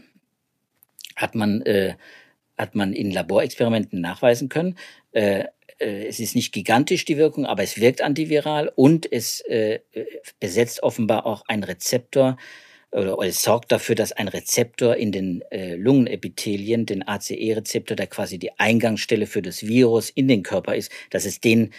Hat 1.15 1.33
man, 1.33 1.61
äh, 1.63 1.95
hat 2.55 2.75
man 2.75 2.93
in 2.93 3.09
Laborexperimenten 3.09 3.99
nachweisen 3.99 4.47
können. 4.47 4.75
Äh, 5.11 5.45
es 5.82 6.20
ist 6.20 6.36
nicht 6.36 6.52
gigantisch 6.54 7.06
die 7.06 7.17
Wirkung, 7.17 7.46
aber 7.46 7.63
es 7.63 7.80
wirkt 7.80 8.02
antiviral 8.02 8.72
und 8.76 9.12
es 9.12 9.41
äh, 9.41 9.80
besetzt 10.39 10.84
offenbar 10.84 11.26
auch 11.26 11.44
ein 11.48 11.63
Rezeptor 11.63 12.38
oder, 12.91 13.17
es 13.22 13.41
sorgt 13.41 13.72
dafür, 13.72 13.96
dass 13.96 14.12
ein 14.12 14.28
Rezeptor 14.28 14.98
in 14.98 15.13
den 15.13 15.41
äh, 15.50 15.76
Lungenepithelien, 15.76 16.86
den 16.86 17.08
ACE-Rezeptor, 17.08 17.96
der 17.96 18.08
quasi 18.08 18.38
die 18.38 18.52
Eingangsstelle 18.60 19.28
für 19.28 19.41
das 19.41 19.65
Virus 19.65 20.10
in 20.10 20.28
den 20.28 20.44
Körper 20.44 20.76
ist, 20.76 20.91
dass 21.10 21.26
es 21.26 21.39
den 21.39 21.72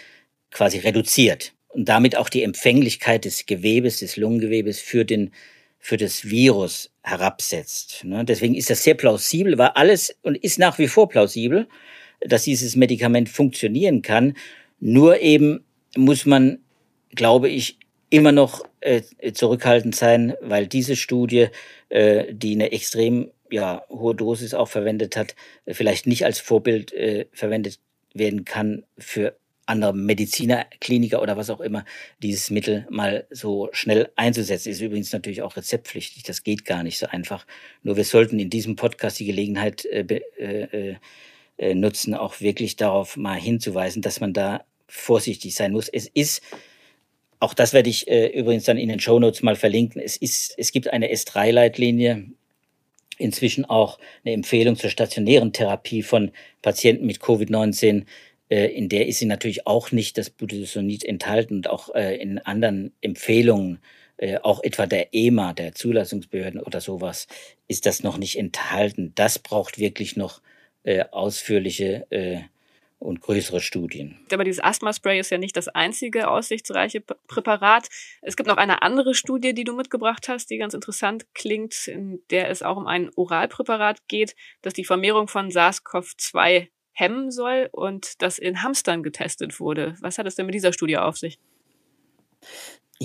quasi 0.49 0.79
reduziert 0.79 1.53
und 1.69 1.87
damit 1.87 2.17
auch 2.17 2.29
die 2.29 2.43
Empfänglichkeit 2.43 3.25
des 3.25 3.45
Gewebes, 3.45 3.99
des 3.99 4.17
Lungengewebes 4.17 4.79
für 4.79 5.05
den 5.05 5.31
für 5.77 5.97
das 5.97 6.29
Virus 6.29 6.91
herabsetzt. 7.01 8.05
Ne? 8.05 8.23
Deswegen 8.23 8.55
ist 8.55 8.69
das 8.69 8.83
sehr 8.83 8.93
plausibel, 8.93 9.57
war 9.57 9.75
alles 9.75 10.15
und 10.21 10.37
ist 10.37 10.57
nach 10.57 10.79
wie 10.79 10.87
vor 10.87 11.09
plausibel 11.09 11.67
dass 12.27 12.43
dieses 12.43 12.75
Medikament 12.75 13.29
funktionieren 13.29 14.01
kann. 14.01 14.35
Nur 14.79 15.21
eben 15.21 15.63
muss 15.95 16.25
man, 16.25 16.59
glaube 17.11 17.49
ich, 17.49 17.77
immer 18.09 18.31
noch 18.31 18.63
äh, 18.81 19.01
zurückhaltend 19.33 19.95
sein, 19.95 20.35
weil 20.41 20.67
diese 20.67 20.95
Studie, 20.95 21.47
äh, 21.89 22.33
die 22.33 22.53
eine 22.53 22.71
extrem 22.71 23.31
ja, 23.49 23.83
hohe 23.89 24.15
Dosis 24.15 24.53
auch 24.53 24.67
verwendet 24.67 25.15
hat, 25.15 25.35
vielleicht 25.67 26.07
nicht 26.07 26.25
als 26.25 26.39
Vorbild 26.39 26.93
äh, 26.93 27.25
verwendet 27.33 27.79
werden 28.13 28.45
kann 28.45 28.83
für 28.97 29.35
andere 29.65 29.93
Mediziner, 29.93 30.65
Kliniker 30.81 31.21
oder 31.21 31.37
was 31.37 31.49
auch 31.49 31.61
immer, 31.61 31.85
dieses 32.21 32.49
Mittel 32.49 32.85
mal 32.89 33.25
so 33.29 33.69
schnell 33.71 34.09
einzusetzen. 34.15 34.69
Ist 34.69 34.81
übrigens 34.81 35.13
natürlich 35.13 35.41
auch 35.41 35.55
rezeptpflichtig. 35.55 36.23
Das 36.23 36.43
geht 36.43 36.65
gar 36.65 36.83
nicht 36.83 36.97
so 36.97 37.07
einfach. 37.07 37.45
Nur 37.81 37.95
wir 37.95 38.03
sollten 38.03 38.39
in 38.39 38.49
diesem 38.49 38.75
Podcast 38.75 39.19
die 39.19 39.25
Gelegenheit 39.25 39.85
äh, 39.85 40.01
äh, 40.01 40.95
äh 41.57 41.75
nutzen, 41.75 42.13
auch 42.13 42.41
wirklich 42.41 42.75
darauf 42.75 43.17
mal 43.17 43.39
hinzuweisen, 43.39 44.01
dass 44.01 44.19
man 44.19 44.33
da 44.33 44.63
vorsichtig 44.87 45.55
sein 45.55 45.71
muss. 45.71 45.89
Es 45.89 46.07
ist, 46.07 46.41
auch 47.39 47.53
das 47.53 47.73
werde 47.73 47.89
ich 47.89 48.07
äh, 48.07 48.27
übrigens 48.27 48.65
dann 48.65 48.77
in 48.77 48.89
den 48.89 48.99
Show 48.99 49.19
Notes 49.19 49.41
mal 49.41 49.55
verlinken, 49.55 50.01
es, 50.01 50.17
ist, 50.17 50.53
es 50.57 50.71
gibt 50.71 50.87
eine 50.89 51.11
S3-Leitlinie, 51.11 52.25
inzwischen 53.17 53.65
auch 53.65 53.99
eine 54.23 54.33
Empfehlung 54.33 54.75
zur 54.75 54.89
stationären 54.89 55.53
Therapie 55.53 56.03
von 56.03 56.31
Patienten 56.61 57.05
mit 57.05 57.19
Covid-19. 57.19 58.05
Äh, 58.49 58.67
in 58.67 58.89
der 58.89 59.07
ist 59.07 59.19
sie 59.19 59.25
natürlich 59.25 59.67
auch 59.67 59.91
nicht 59.91 60.17
das 60.17 60.29
Budesonid 60.29 61.03
enthalten 61.03 61.55
und 61.55 61.69
auch 61.69 61.93
äh, 61.95 62.15
in 62.17 62.39
anderen 62.39 62.91
Empfehlungen 63.01 63.79
äh, 64.17 64.37
auch 64.37 64.63
etwa 64.63 64.85
der 64.85 65.13
EMA, 65.13 65.53
der 65.53 65.73
Zulassungsbehörden 65.73 66.61
oder 66.61 66.81
sowas, 66.81 67.27
ist 67.67 67.85
das 67.85 68.03
noch 68.03 68.17
nicht 68.17 68.37
enthalten. 68.37 69.11
Das 69.15 69.39
braucht 69.39 69.79
wirklich 69.79 70.15
noch 70.15 70.41
äh, 70.83 71.05
ausführliche 71.11 72.05
äh, 72.09 72.41
und 72.99 73.21
größere 73.21 73.59
Studien. 73.59 74.17
Aber 74.31 74.43
dieses 74.43 74.63
Asthma-Spray 74.63 75.19
ist 75.19 75.29
ja 75.29 75.37
nicht 75.37 75.57
das 75.57 75.67
einzige 75.67 76.29
aussichtsreiche 76.29 77.01
Präparat. 77.01 77.89
Es 78.21 78.37
gibt 78.37 78.47
noch 78.47 78.57
eine 78.57 78.81
andere 78.81 79.13
Studie, 79.13 79.53
die 79.53 79.65
du 79.65 79.73
mitgebracht 79.75 80.29
hast, 80.29 80.49
die 80.49 80.57
ganz 80.57 80.73
interessant 80.73 81.25
klingt, 81.33 81.87
in 81.87 82.21
der 82.29 82.49
es 82.49 82.63
auch 82.63 82.77
um 82.77 82.87
ein 82.87 83.11
Oralpräparat 83.15 84.07
geht, 84.07 84.35
das 84.61 84.73
die 84.73 84.85
Vermehrung 84.85 85.27
von 85.27 85.49
SARS-CoV-2 85.49 86.69
hemmen 86.93 87.31
soll 87.31 87.69
und 87.71 88.21
das 88.21 88.37
in 88.37 88.63
Hamstern 88.63 89.03
getestet 89.03 89.59
wurde. 89.59 89.95
Was 89.99 90.17
hat 90.17 90.27
es 90.27 90.35
denn 90.35 90.45
mit 90.45 90.55
dieser 90.55 90.73
Studie 90.73 90.97
auf 90.97 91.17
sich? 91.17 91.39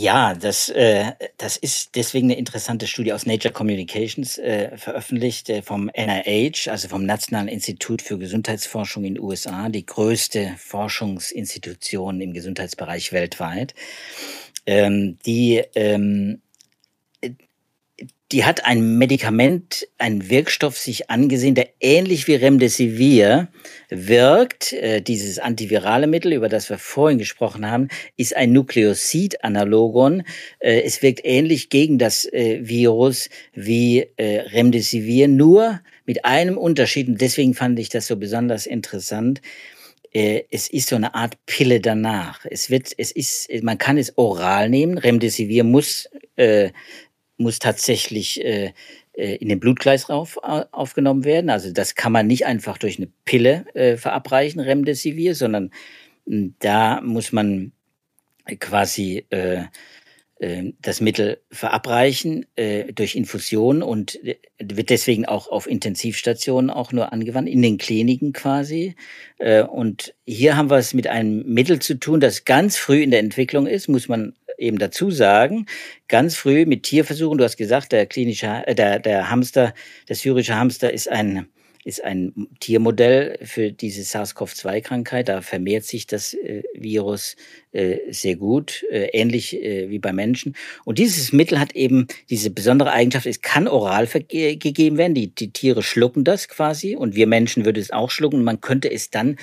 Ja, 0.01 0.33
das, 0.35 0.69
äh, 0.69 1.15
das 1.39 1.57
ist 1.57 1.97
deswegen 1.97 2.29
eine 2.29 2.39
interessante 2.39 2.87
Studie 2.87 3.13
aus 3.13 3.27
Nature 3.27 3.53
Communications 3.53 4.39
äh, 4.39 4.77
veröffentlicht 4.77 5.51
äh, 5.51 5.61
vom 5.61 5.87
NIH, 5.87 6.71
also 6.71 6.87
vom 6.87 7.05
Nationalen 7.05 7.49
Institut 7.49 8.01
für 8.01 8.17
Gesundheitsforschung 8.17 9.03
in 9.03 9.15
den 9.15 9.25
USA, 9.25 9.69
die 9.69 9.85
größte 9.85 10.55
Forschungsinstitution 10.57 12.21
im 12.21 12.33
Gesundheitsbereich 12.33 13.13
weltweit. 13.13 13.75
Ähm, 14.67 15.19
die 15.27 15.65
ähm, 15.75 16.43
die 18.31 18.45
hat 18.45 18.67
ein 18.67 18.99
Medikament, 18.99 19.89
einen 19.97 20.29
Wirkstoff 20.29 20.77
sich 20.77 21.09
angesehen, 21.09 21.55
der 21.55 21.71
ähnlich 21.81 22.29
wie 22.29 22.35
Remdesivir 22.35 23.49
wirkt. 23.89 24.75
Äh, 24.75 25.01
dieses 25.01 25.39
antivirale 25.39 26.07
Mittel, 26.07 26.35
über 26.35 26.51
das 26.51 26.69
wir 26.69 26.77
vorhin 26.77 27.19
gesprochen 27.19 27.71
haben, 27.71 27.89
ist 28.19 28.37
ein 28.37 28.53
Nukleosid-Analogon. 28.53 30.25
Äh, 30.59 30.83
es 30.83 31.01
wirkt 31.01 31.25
ähnlich 31.25 31.71
gegen 31.71 31.97
das 31.99 32.27
äh, 32.27 32.61
Virus 32.63 33.31
wie 33.55 34.07
Remdesivir, 34.19 35.29
nur 35.29 35.81
mit 36.05 36.25
einem 36.25 36.59
Unterschied. 36.59 37.09
Und 37.09 37.21
deswegen 37.21 37.55
fand 37.55 37.79
ich 37.79 37.89
das 37.89 38.07
so 38.07 38.17
besonders 38.17 38.67
interessant 38.67 39.41
es 40.11 40.69
ist 40.71 40.89
so 40.89 40.97
eine 40.97 41.15
Art 41.15 41.37
Pille 41.45 41.81
danach. 41.81 42.47
Es 42.49 42.71
wird, 42.71 42.93
es 42.97 43.13
ist, 43.13 43.51
man 43.63 43.77
kann 43.77 43.99
es 43.99 44.17
oral 44.17 44.71
nehmen. 44.71 44.97
Remdesivir 44.97 45.65
muss 45.65 46.09
äh, 46.37 46.71
muss 47.39 47.59
tatsächlich 47.59 48.45
äh, 48.45 48.73
äh, 49.13 49.37
in 49.37 49.49
den 49.49 49.61
Blutkreislauf 49.61 50.39
aufgenommen 50.43 51.25
werden. 51.25 51.51
Also 51.51 51.73
das 51.73 51.95
kann 51.95 52.13
man 52.13 52.27
nicht 52.27 52.47
einfach 52.47 52.79
durch 52.79 52.99
eine 52.99 53.09
Pille 53.25 53.65
äh, 53.75 53.97
verabreichen, 53.97 54.61
Remdesivir, 54.61 55.35
sondern 55.35 55.71
hm, 56.27 56.55
da 56.59 57.01
muss 57.01 57.33
man 57.33 57.73
quasi 58.61 59.27
äh, 59.31 59.65
äh, 60.39 60.73
das 60.81 61.01
Mittel 61.01 61.41
verabreichen 61.51 62.47
äh, 62.57 62.93
durch 62.93 63.17
Infusion 63.17 63.83
und 63.83 64.23
äh, 64.25 64.37
wird 64.63 64.91
deswegen 64.91 65.27
auch 65.27 65.49
auf 65.49 65.67
Intensivstationen 65.67 66.71
auch 66.71 66.93
nur 66.93 67.13
angewandt, 67.13 67.49
in 67.49 67.63
den 67.63 67.79
Kliniken 67.79 68.33
quasi. 68.33 68.95
Äh, 69.39 69.63
und 69.63 70.15
hier 70.27 70.57
haben 70.57 70.71
wir 70.71 70.77
es 70.77 70.95
mit 70.95 71.07
einem 71.09 71.45
Mittel 71.47 71.81
zu 71.81 71.99
tun, 71.99 72.21
das 72.21 72.45
ganz 72.45 72.77
früh 72.77 73.03
in 73.03 73.11
der 73.11 73.21
Entwicklung 73.21 73.67
ist, 73.67 73.89
muss 73.89 74.09
man 74.09 74.35
eben 74.59 74.79
dazu 74.79 75.11
sagen, 75.11 75.67
ganz 76.09 76.37
früh 76.37 76.67
mit 76.67 76.83
Tierversuchen, 76.83 77.39
du 77.39 77.45
hast 77.45 77.57
gesagt, 77.57 77.93
der 77.93 78.07
klinische, 78.07 78.67
äh, 78.67 78.75
der, 78.75 78.99
der 78.99 79.31
Hamster, 79.31 79.73
der 80.09 80.17
syrische 80.17 80.57
Hamster 80.57 80.93
ist 80.93 81.09
ein 81.09 81.49
ist 81.85 82.05
ein 82.05 82.49
Tiermodell 82.61 83.39
für 83.43 83.73
diese 83.73 84.03
SARS-CoV-2-Krankheit. 84.03 85.29
Da 85.29 85.41
vermehrt 85.41 85.85
sich 85.85 86.07
das 86.07 86.35
äh, 86.35 86.63
Virus 86.75 87.35
äh, 87.73 87.97
sehr 88.11 88.37
gut, 88.37 88.85
äh, 88.91 89.07
ähnlich 89.13 89.57
äh, 89.57 89.89
wie 89.89 89.99
bei 89.99 90.13
Menschen. 90.13 90.55
Und 90.85 90.99
dieses 90.99 91.33
Mittel 91.33 91.59
hat 91.59 91.75
eben 91.75 92.07
diese 92.29 92.51
besondere 92.51 92.93
Eigenschaft, 92.93 93.25
es 93.25 93.41
kann 93.41 93.69
oral 93.69 94.07
gegeben 94.07 94.99
werden. 94.99 95.15
Die, 95.15 95.35
die 95.35 95.51
Tiere 95.51 95.83
schlucken 95.83 96.25
das 96.25 96.49
quasi 96.49 96.95
und 96.95 97.15
wir 97.15 97.27
Menschen 97.27 97.65
würden 97.65 97.81
es 97.81 97.91
auch 97.91 98.11
schlucken. 98.11 98.45
Man 98.45 98.61
könnte 98.61 98.91
es 98.91 99.09
dann 99.09 99.37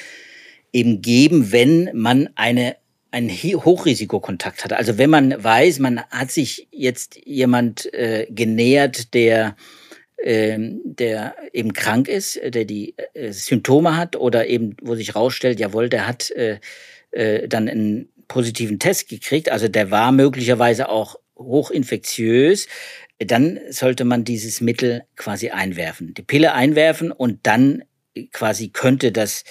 eben 0.72 1.02
geben, 1.02 1.52
wenn 1.52 1.90
man 1.94 2.30
eine 2.36 2.76
einen 3.16 3.30
Hochrisikokontakt 3.30 4.66
hat. 4.66 4.74
Also 4.74 4.98
wenn 4.98 5.10
man 5.10 5.42
weiß, 5.42 5.80
man 5.80 6.02
hat 6.10 6.32
sich 6.32 6.68
jetzt 6.72 7.18
jemand 7.24 7.92
äh, 7.94 8.28
genähert, 8.30 9.14
der 9.14 9.56
ähm, 10.22 10.82
der 10.84 11.36
eben 11.54 11.72
krank 11.72 12.10
ist, 12.10 12.40
der 12.44 12.66
die 12.66 12.96
äh, 13.14 13.32
Symptome 13.32 13.96
hat 13.96 14.18
oder 14.18 14.48
eben, 14.48 14.76
wo 14.82 14.96
sich 14.96 15.16
rausstellt, 15.16 15.60
jawohl, 15.62 15.88
der 15.88 16.08
hat 16.08 16.30
äh, 16.32 16.60
äh, 17.12 17.48
dann 17.48 17.70
einen 17.70 18.10
positiven 18.28 18.80
Test 18.80 19.08
gekriegt, 19.08 19.50
also 19.50 19.70
der 19.70 19.92
war 19.92 20.12
möglicherweise 20.12 20.90
auch 20.90 21.16
hochinfektiös, 21.38 22.68
dann 23.20 23.60
sollte 23.70 24.04
man 24.04 24.26
dieses 24.26 24.60
Mittel 24.60 25.04
quasi 25.16 25.52
einwerfen, 25.52 26.14
die 26.16 26.24
Pille 26.24 26.54
einwerfen 26.54 27.12
und 27.12 27.40
dann 27.44 27.84
quasi 28.32 28.70
könnte 28.70 29.12
das 29.12 29.44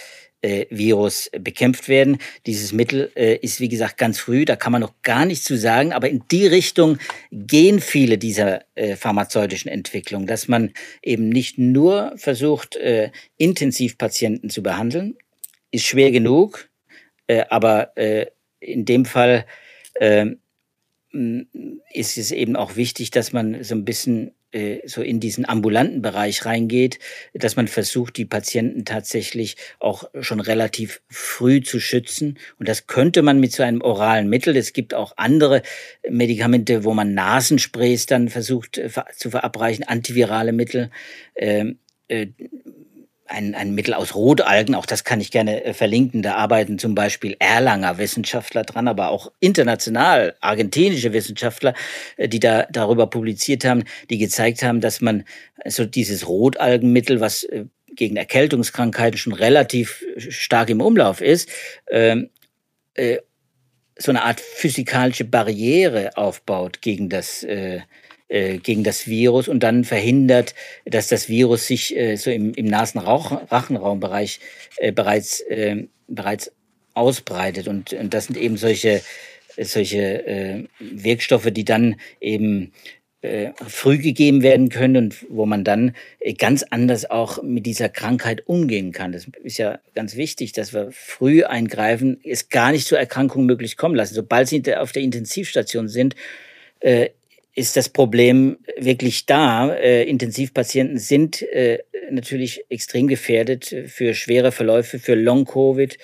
äh, 0.44 0.66
Virus 0.68 1.30
bekämpft 1.40 1.88
werden. 1.88 2.18
Dieses 2.46 2.72
Mittel 2.72 3.10
äh, 3.16 3.36
ist, 3.36 3.60
wie 3.60 3.68
gesagt, 3.68 3.96
ganz 3.96 4.18
früh, 4.18 4.44
da 4.44 4.56
kann 4.56 4.72
man 4.72 4.82
noch 4.82 4.92
gar 5.02 5.24
nichts 5.24 5.44
zu 5.44 5.56
sagen, 5.56 5.92
aber 5.92 6.10
in 6.10 6.22
die 6.30 6.46
Richtung 6.46 6.98
gehen 7.32 7.80
viele 7.80 8.18
dieser 8.18 8.60
äh, 8.74 8.94
pharmazeutischen 8.94 9.70
Entwicklungen, 9.70 10.26
dass 10.26 10.46
man 10.46 10.72
eben 11.02 11.30
nicht 11.30 11.58
nur 11.58 12.12
versucht, 12.16 12.76
äh, 12.76 13.10
Intensivpatienten 13.38 14.50
zu 14.50 14.62
behandeln, 14.62 15.16
ist 15.70 15.86
schwer 15.86 16.10
genug, 16.10 16.68
äh, 17.26 17.44
aber 17.48 17.96
äh, 17.96 18.26
in 18.60 18.84
dem 18.84 19.06
Fall 19.06 19.46
äh, 19.94 20.26
ist 21.92 22.18
es 22.18 22.32
eben 22.32 22.56
auch 22.56 22.76
wichtig, 22.76 23.10
dass 23.10 23.32
man 23.32 23.62
so 23.64 23.74
ein 23.74 23.84
bisschen 23.84 24.32
so 24.86 25.02
in 25.02 25.20
diesen 25.20 25.48
ambulanten 25.48 26.00
Bereich 26.00 26.44
reingeht, 26.44 26.98
dass 27.32 27.56
man 27.56 27.66
versucht, 27.68 28.16
die 28.16 28.24
Patienten 28.24 28.84
tatsächlich 28.84 29.56
auch 29.80 30.08
schon 30.20 30.40
relativ 30.40 31.02
früh 31.08 31.60
zu 31.60 31.80
schützen. 31.80 32.38
Und 32.58 32.68
das 32.68 32.86
könnte 32.86 33.22
man 33.22 33.40
mit 33.40 33.52
so 33.52 33.62
einem 33.62 33.80
oralen 33.80 34.28
Mittel. 34.28 34.56
Es 34.56 34.72
gibt 34.72 34.94
auch 34.94 35.14
andere 35.16 35.62
Medikamente, 36.08 36.84
wo 36.84 36.94
man 36.94 37.14
Nasensprays 37.14 38.06
dann 38.06 38.28
versucht 38.28 38.78
äh, 38.78 38.90
zu 39.16 39.30
verabreichen, 39.30 39.84
antivirale 39.84 40.52
Mittel. 40.52 40.90
Ein, 43.34 43.54
ein 43.54 43.74
Mittel 43.74 43.94
aus 43.94 44.14
Rotalgen, 44.14 44.74
auch 44.74 44.86
das 44.86 45.02
kann 45.02 45.20
ich 45.20 45.30
gerne 45.30 45.64
äh, 45.64 45.74
verlinken. 45.74 46.22
Da 46.22 46.36
arbeiten 46.36 46.78
zum 46.78 46.94
Beispiel 46.94 47.36
Erlanger 47.38 47.98
Wissenschaftler 47.98 48.62
dran, 48.62 48.86
aber 48.86 49.08
auch 49.08 49.32
international 49.40 50.36
argentinische 50.40 51.12
Wissenschaftler, 51.12 51.74
äh, 52.16 52.28
die 52.28 52.40
da 52.40 52.66
darüber 52.70 53.08
publiziert 53.08 53.64
haben, 53.64 53.84
die 54.10 54.18
gezeigt 54.18 54.62
haben, 54.62 54.80
dass 54.80 55.00
man 55.00 55.24
so 55.66 55.84
dieses 55.84 56.28
Rotalgenmittel, 56.28 57.20
was 57.20 57.44
äh, 57.44 57.64
gegen 57.96 58.16
Erkältungskrankheiten 58.16 59.18
schon 59.18 59.32
relativ 59.32 60.04
stark 60.16 60.70
im 60.70 60.80
Umlauf 60.80 61.20
ist, 61.20 61.48
ähm, 61.90 62.30
äh, 62.94 63.18
so 63.96 64.10
eine 64.10 64.24
Art 64.24 64.40
physikalische 64.40 65.24
Barriere 65.24 66.16
aufbaut 66.16 66.82
gegen 66.82 67.08
das 67.08 67.44
äh, 67.44 67.80
gegen 68.28 68.84
das 68.84 69.06
Virus 69.06 69.48
und 69.48 69.62
dann 69.62 69.84
verhindert, 69.84 70.54
dass 70.84 71.08
das 71.08 71.28
Virus 71.28 71.66
sich 71.66 71.96
äh, 71.96 72.16
so 72.16 72.30
im, 72.30 72.54
im 72.54 72.66
Nasenrachenraumbereich 72.66 74.40
äh, 74.78 74.92
bereits, 74.92 75.40
äh, 75.40 75.84
bereits 76.08 76.50
ausbreitet. 76.94 77.68
Und, 77.68 77.92
und 77.92 78.14
das 78.14 78.26
sind 78.26 78.36
eben 78.36 78.56
solche, 78.56 79.02
solche 79.58 80.26
äh, 80.26 80.64
Wirkstoffe, 80.80 81.50
die 81.50 81.64
dann 81.64 81.96
eben 82.20 82.72
äh, 83.24 83.52
früh 83.66 83.98
gegeben 83.98 84.42
werden 84.42 84.68
können 84.68 84.96
und 84.96 85.26
wo 85.30 85.46
man 85.46 85.64
dann 85.64 85.94
äh, 86.20 86.34
ganz 86.34 86.62
anders 86.62 87.10
auch 87.10 87.42
mit 87.42 87.64
dieser 87.64 87.88
Krankheit 87.88 88.46
umgehen 88.46 88.92
kann. 88.92 89.12
Das 89.12 89.26
ist 89.42 89.56
ja 89.56 89.78
ganz 89.94 90.16
wichtig, 90.16 90.52
dass 90.52 90.74
wir 90.74 90.90
früh 90.92 91.42
eingreifen, 91.42 92.20
es 92.22 92.50
gar 92.50 92.70
nicht 92.70 92.86
zur 92.86 92.98
Erkrankung 92.98 93.46
möglich 93.46 93.76
kommen 93.76 93.94
lassen. 93.94 94.14
Sobald 94.14 94.48
sie 94.48 94.62
auf 94.76 94.92
der 94.92 95.02
Intensivstation 95.02 95.88
sind, 95.88 96.16
äh, 96.80 97.10
ist 97.54 97.76
das 97.76 97.88
Problem 97.88 98.58
wirklich 98.76 99.26
da. 99.26 99.72
Äh, 99.72 100.04
Intensivpatienten 100.04 100.98
sind 100.98 101.42
äh, 101.42 101.78
natürlich 102.10 102.64
extrem 102.68 103.06
gefährdet 103.06 103.74
für 103.86 104.14
schwere 104.14 104.50
Verläufe, 104.50 104.98
für 104.98 105.14
Long-Covid, 105.14 105.96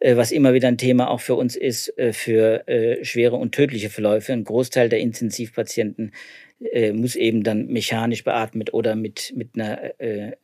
äh, 0.00 0.16
was 0.16 0.30
immer 0.30 0.52
wieder 0.52 0.68
ein 0.68 0.78
Thema 0.78 1.10
auch 1.10 1.20
für 1.20 1.36
uns 1.36 1.56
ist, 1.56 1.96
äh, 1.98 2.12
für 2.12 2.68
äh, 2.68 3.04
schwere 3.04 3.36
und 3.36 3.54
tödliche 3.54 3.88
Verläufe. 3.88 4.32
Ein 4.32 4.44
Großteil 4.44 4.90
der 4.90 5.00
Intensivpatienten 5.00 6.12
äh, 6.70 6.92
muss 6.92 7.16
eben 7.16 7.44
dann 7.44 7.68
mechanisch 7.68 8.22
beatmet 8.22 8.74
oder 8.74 8.94
mit, 8.94 9.32
mit 9.34 9.54
einer 9.54 9.92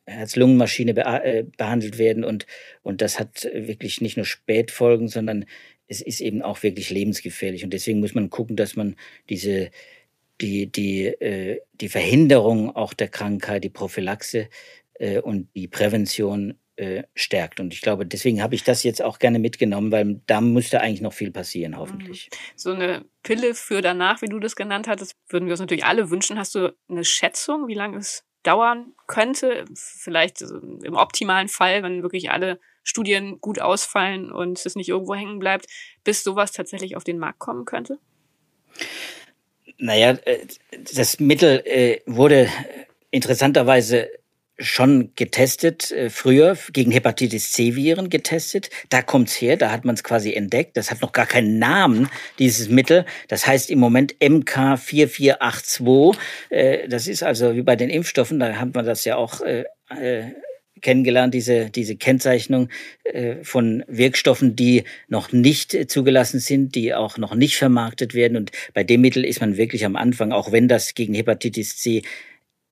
Herz-Lungen-Maschine 0.05 0.95
be 0.95 1.45
behandelt 1.55 1.99
werden. 1.99 2.23
Und, 2.23 2.47
und 2.81 3.01
das 3.03 3.19
hat 3.19 3.47
wirklich 3.53 4.01
nicht 4.01 4.17
nur 4.17 4.25
Spätfolgen, 4.25 5.07
sondern 5.07 5.45
es 5.87 6.01
ist 6.01 6.19
eben 6.19 6.41
auch 6.41 6.63
wirklich 6.63 6.89
lebensgefährlich. 6.89 7.63
Und 7.63 7.71
deswegen 7.71 7.99
muss 7.99 8.15
man 8.15 8.31
gucken, 8.31 8.55
dass 8.55 8.75
man 8.75 8.95
diese 9.29 9.69
die, 10.41 10.71
die, 10.71 11.05
äh, 11.05 11.61
die 11.73 11.89
Verhinderung 11.89 12.75
auch 12.75 12.93
der 12.93 13.07
Krankheit, 13.09 13.63
die 13.63 13.69
Prophylaxe 13.69 14.49
äh, 14.95 15.19
und 15.19 15.49
die 15.55 15.67
Prävention 15.67 16.59
äh, 16.77 17.03
stärkt. 17.15 17.59
Und 17.59 17.73
ich 17.73 17.81
glaube, 17.81 18.05
deswegen 18.05 18.41
habe 18.41 18.55
ich 18.55 18.63
das 18.63 18.83
jetzt 18.83 19.01
auch 19.01 19.19
gerne 19.19 19.39
mitgenommen, 19.39 19.91
weil 19.91 20.21
da 20.27 20.41
müsste 20.41 20.79
eigentlich 20.79 21.01
noch 21.01 21.13
viel 21.13 21.31
passieren, 21.31 21.77
hoffentlich. 21.77 22.29
Mhm. 22.31 22.37
So 22.55 22.71
eine 22.71 23.05
Pille 23.23 23.55
für 23.55 23.81
danach, 23.81 24.21
wie 24.21 24.27
du 24.27 24.39
das 24.39 24.55
genannt 24.55 24.87
hattest, 24.87 25.15
würden 25.27 25.45
wir 25.45 25.53
uns 25.53 25.59
natürlich 25.59 25.85
alle 25.85 26.09
wünschen. 26.11 26.37
Hast 26.37 26.55
du 26.55 26.75
eine 26.87 27.03
Schätzung, 27.03 27.67
wie 27.67 27.73
lange 27.73 27.97
es 27.97 28.23
dauern 28.43 28.93
könnte? 29.07 29.65
Vielleicht 29.73 30.41
im 30.41 30.93
optimalen 30.93 31.47
Fall, 31.47 31.81
wenn 31.83 32.03
wirklich 32.03 32.29
alle 32.29 32.59
Studien 32.83 33.41
gut 33.41 33.59
ausfallen 33.59 34.31
und 34.31 34.63
es 34.65 34.75
nicht 34.75 34.89
irgendwo 34.89 35.15
hängen 35.15 35.39
bleibt, 35.39 35.65
bis 36.03 36.23
sowas 36.23 36.51
tatsächlich 36.53 36.95
auf 36.95 37.03
den 37.03 37.17
Markt 37.17 37.39
kommen 37.39 37.65
könnte? 37.65 37.99
Naja, 39.77 40.17
äh, 40.25 40.39
das 40.93 41.19
Mittel 41.19 41.61
äh, 41.65 41.99
wurde 42.05 42.49
interessanterweise 43.11 44.09
schon 44.59 45.11
getestet, 45.15 45.91
äh, 45.91 46.09
früher 46.09 46.57
gegen 46.73 46.89
Hepatitis 46.91 47.51
C-Viren 47.51 48.09
getestet. 48.09 48.71
Da 48.89 49.03
kommt's 49.03 49.39
her, 49.39 49.55
da 49.55 49.69
hat 49.71 49.85
man 49.85 49.93
es 49.93 50.03
quasi 50.03 50.33
entdeckt. 50.33 50.77
Das 50.77 50.89
hat 50.89 51.01
noch 51.01 51.11
gar 51.11 51.27
keinen 51.27 51.59
Namen, 51.59 52.09
dieses 52.39 52.69
Mittel. 52.69 53.05
Das 53.27 53.45
heißt 53.45 53.69
im 53.69 53.77
Moment 53.79 54.15
MK4482. 54.15 56.17
Äh, 56.49 56.87
das 56.87 57.05
ist 57.07 57.21
also 57.21 57.55
wie 57.55 57.61
bei 57.61 57.75
den 57.75 57.91
Impfstoffen, 57.91 58.39
da 58.39 58.55
hat 58.55 58.73
man 58.73 58.83
das 58.85 59.05
ja 59.05 59.15
auch 59.15 59.41
kennengelernt, 60.81 61.33
diese, 61.33 61.69
diese 61.69 61.95
Kennzeichnung 61.95 62.69
äh, 63.03 63.43
von 63.43 63.83
Wirkstoffen, 63.87 64.55
die 64.55 64.83
noch 65.07 65.31
nicht 65.31 65.89
zugelassen 65.89 66.39
sind, 66.39 66.75
die 66.75 66.93
auch 66.93 67.17
noch 67.17 67.35
nicht 67.35 67.57
vermarktet 67.57 68.13
werden. 68.13 68.37
Und 68.37 68.51
bei 68.73 68.83
dem 68.83 69.01
Mittel 69.01 69.25
ist 69.25 69.41
man 69.41 69.57
wirklich 69.57 69.85
am 69.85 69.95
Anfang, 69.95 70.31
auch 70.31 70.51
wenn 70.51 70.67
das 70.67 70.93
gegen 70.93 71.13
Hepatitis 71.13 71.77
C 71.77 72.03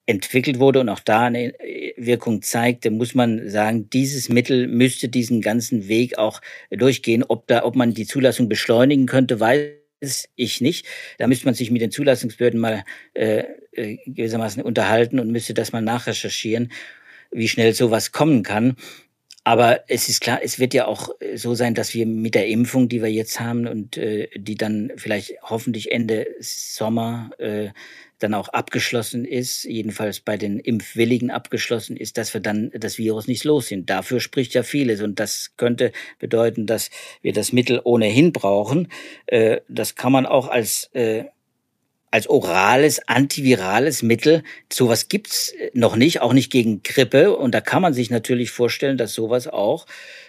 entwickelt 0.06 0.60
wurde 0.60 0.80
und 0.80 0.90
auch 0.90 1.00
da 1.00 1.26
eine 1.26 1.60
äh, 1.60 1.94
Wirkung 1.98 2.42
zeigte, 2.42 2.92
muss 2.92 3.16
man 3.16 3.50
sagen, 3.50 3.90
dieses 3.90 4.30
Mittel 4.30 4.68
müsste 4.68 5.10
diesen 5.10 5.42
ganzen 5.42 5.88
Weg 5.88 6.18
auch 6.18 6.42
durchgehen. 6.70 7.24
Ob 7.28 7.48
da, 7.48 7.64
ob 7.64 7.76
man 7.76 7.94
die 7.94 8.06
Zulassung 8.06 8.48
beschleunigen 8.48 9.08
könnte, 9.08 9.40
weiß 9.40 10.30
ich 10.36 10.62
nicht. 10.62 10.86
Da 11.18 11.28
müsste 11.28 11.46
man 11.46 11.56
sich 11.56 11.72
mit 11.72 11.82
den 11.82 11.92
Zulassungsbehörden 11.92 12.60
mal 12.60 12.84
äh, 13.14 13.44
äh 13.72 13.98
gewissermaßen 14.06 14.62
unterhalten 14.62 15.20
und 15.20 15.32
müsste 15.32 15.54
das 15.54 15.72
mal 15.72 15.82
nachrecherchieren, 15.82 16.72
wie 17.36 17.48
schnell 17.48 17.74
sowas 17.74 18.12
kommen 18.12 18.44
kann. 18.44 18.76
Aber 19.48 19.82
es 19.88 20.10
ist 20.10 20.22
klar, 20.22 20.40
es 20.42 20.58
wird 20.58 20.74
ja 20.74 20.88
auch 20.88 21.10
so 21.36 21.54
sein, 21.54 21.76
dass 21.76 21.94
wir 21.94 22.08
mit 22.08 22.34
der 22.34 22.48
Impfung, 22.48 22.90
die 22.90 23.04
wir 23.04 23.12
jetzt 23.12 23.40
haben 23.40 23.68
und 23.68 23.96
äh, 23.96 24.28
die 24.36 24.56
dann 24.56 24.92
vielleicht 24.98 25.36
hoffentlich 25.44 25.92
Ende 25.92 26.26
Sommer 26.40 27.30
äh, 27.38 27.70
dann 28.18 28.34
auch 28.34 28.50
abgeschlossen 28.50 29.24
ist, 29.24 29.66
jedenfalls 29.66 30.20
bei 30.20 30.38
den 30.38 30.60
Impfwilligen 30.60 31.30
abgeschlossen 31.30 31.96
ist, 31.96 32.18
dass 32.18 32.34
wir 32.34 32.42
dann 32.42 32.72
das 32.74 32.98
Virus 32.98 33.28
nicht 33.28 33.44
los 33.44 33.68
sind. 33.68 33.90
Dafür 33.90 34.20
spricht 34.20 34.56
ja 34.56 34.64
vieles 34.64 35.02
und 35.02 35.20
das 35.20 35.52
könnte 35.58 35.92
bedeuten, 36.18 36.66
dass 36.66 36.90
wir 37.22 37.34
das 37.34 37.54
Mittel 37.54 37.82
ohnehin 37.84 38.34
brauchen. 38.34 38.88
Äh, 39.28 39.62
das 39.68 39.94
kann 39.94 40.12
man 40.12 40.26
auch 40.26 40.48
als 40.48 40.90
äh, 40.94 41.26
als 42.16 42.30
orales, 42.30 43.06
antivirales 43.10 44.02
Mittel. 44.02 44.42
Sowas 44.72 45.10
gibt's 45.10 45.54
noch 45.74 45.98
nicht, 45.98 46.22
auch 46.22 46.32
nicht 46.32 46.50
gegen 46.50 46.82
Grippe. 46.82 47.36
Und 47.36 47.54
da 47.54 47.60
kann 47.60 47.82
man 47.82 47.94
sich 47.94 48.10
natürlich 48.10 48.52
vorstellen, 48.52 48.98
dass 48.98 49.14
sowas 49.14 49.50
auch 49.50 49.86